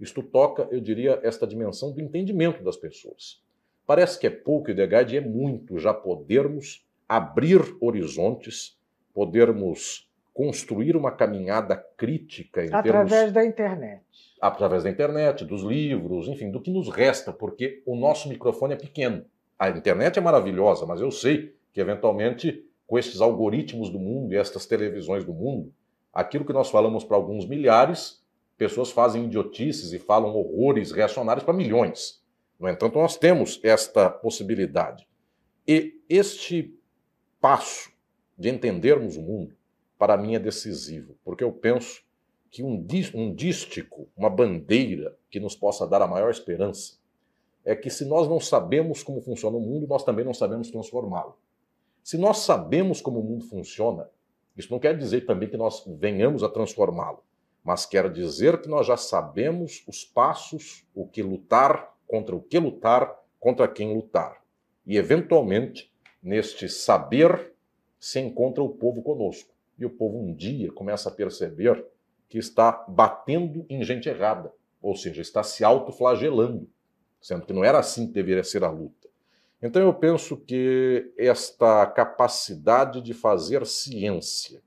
[0.00, 3.40] Isto toca, eu diria, esta dimensão do entendimento das pessoas.
[3.88, 8.78] Parece que é pouco, e é muito já podermos abrir horizontes,
[9.14, 14.02] podermos construir uma caminhada crítica em através termos, da internet.
[14.38, 18.76] Através da internet, dos livros, enfim, do que nos resta, porque o nosso microfone é
[18.76, 19.24] pequeno.
[19.58, 24.36] A internet é maravilhosa, mas eu sei que eventualmente com estes algoritmos do mundo e
[24.36, 25.72] estas televisões do mundo,
[26.12, 28.22] aquilo que nós falamos para alguns milhares,
[28.58, 32.22] pessoas fazem idiotices e falam horrores reacionários para milhões.
[32.58, 35.06] No entanto, nós temos esta possibilidade.
[35.66, 36.74] E este
[37.40, 37.90] passo
[38.36, 39.56] de entendermos o mundo,
[39.96, 42.02] para mim é decisivo, porque eu penso
[42.50, 46.98] que um, um dístico, uma bandeira que nos possa dar a maior esperança,
[47.64, 51.38] é que se nós não sabemos como funciona o mundo, nós também não sabemos transformá-lo.
[52.02, 54.08] Se nós sabemos como o mundo funciona,
[54.56, 57.22] isso não quer dizer também que nós venhamos a transformá-lo,
[57.62, 62.58] mas quer dizer que nós já sabemos os passos, o que lutar, contra o que
[62.58, 64.42] lutar, contra quem lutar.
[64.86, 65.92] E, eventualmente,
[66.22, 67.52] neste saber
[68.00, 69.54] se encontra o povo conosco.
[69.78, 71.84] E o povo um dia começa a perceber
[72.28, 74.52] que está batendo em gente errada,
[74.82, 76.68] ou seja, está se autoflagelando,
[77.20, 79.08] sendo que não era assim que deveria ser a luta.
[79.60, 84.62] Então eu penso que esta capacidade de fazer ciência,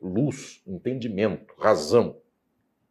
[0.00, 2.16] luz, entendimento, razão,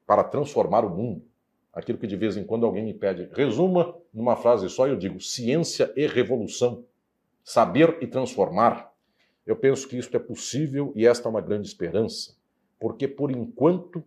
[0.06, 1.26] para transformar o mundo,
[1.74, 5.20] aquilo que de vez em quando alguém me pede, resuma numa frase só, eu digo
[5.20, 6.86] ciência e revolução,
[7.44, 8.94] saber e transformar.
[9.46, 12.36] Eu penso que isso é possível e esta é uma grande esperança,
[12.80, 14.04] porque por enquanto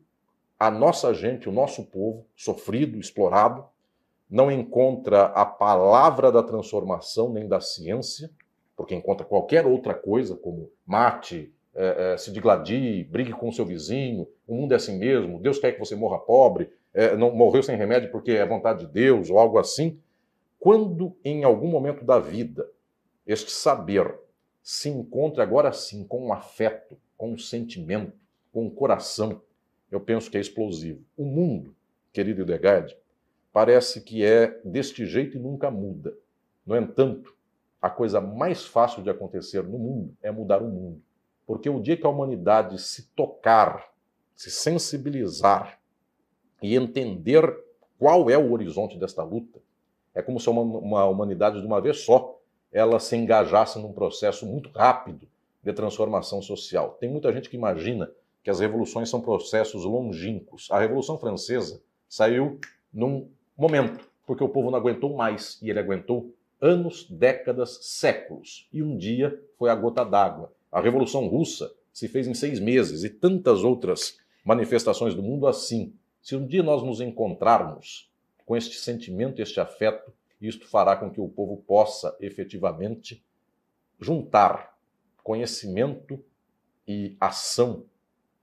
[0.58, 3.64] a nossa gente, o nosso povo, sofrido, explorado,
[4.30, 8.30] não encontra a palavra da transformação nem da ciência,
[8.76, 14.26] porque encontra qualquer outra coisa, como mate, é, é, se digladie, brigue com seu vizinho,
[14.46, 17.76] o mundo é assim mesmo, Deus quer que você morra pobre, é, não morreu sem
[17.76, 20.00] remédio porque é vontade de Deus, ou algo assim.
[20.58, 22.66] Quando em algum momento da vida
[23.26, 24.18] este saber
[24.62, 28.18] se encontra agora sim com um afeto, com um sentimento,
[28.50, 29.42] com um coração,
[29.90, 31.04] eu penso que é explosivo.
[31.16, 31.76] O mundo,
[32.14, 32.96] querido Hildegard,
[33.52, 36.16] parece que é deste jeito e nunca muda.
[36.66, 37.36] No entanto,
[37.80, 41.02] a coisa mais fácil de acontecer no mundo é mudar o mundo.
[41.46, 43.92] Porque o dia que a humanidade se tocar,
[44.34, 45.78] se sensibilizar
[46.62, 47.64] e entender
[47.98, 49.60] qual é o horizonte desta luta,
[50.14, 52.38] é como se uma, uma humanidade de uma vez só
[52.72, 55.26] ela se engajasse num processo muito rápido
[55.62, 56.96] de transformação social.
[57.00, 58.10] Tem muita gente que imagina
[58.42, 60.68] que as revoluções são processos longínquos.
[60.70, 62.60] A Revolução Francesa saiu
[62.92, 63.28] num
[63.58, 68.68] momento, porque o povo não aguentou mais e ele aguentou anos, décadas, séculos.
[68.72, 70.52] E um dia foi a gota d'água.
[70.70, 75.92] A Revolução Russa se fez em seis meses e tantas outras manifestações do mundo assim.
[76.26, 78.10] Se um dia nós nos encontrarmos
[78.44, 83.24] com este sentimento, este afeto, isto fará com que o povo possa efetivamente
[84.00, 84.76] juntar
[85.22, 86.20] conhecimento
[86.84, 87.84] e ação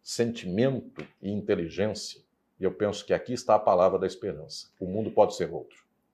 [0.02, 2.22] sentimento e inteligência.
[2.58, 4.70] E eu penso que aqui está a palavra da esperança.
[4.80, 5.83] O mundo pode ser outro.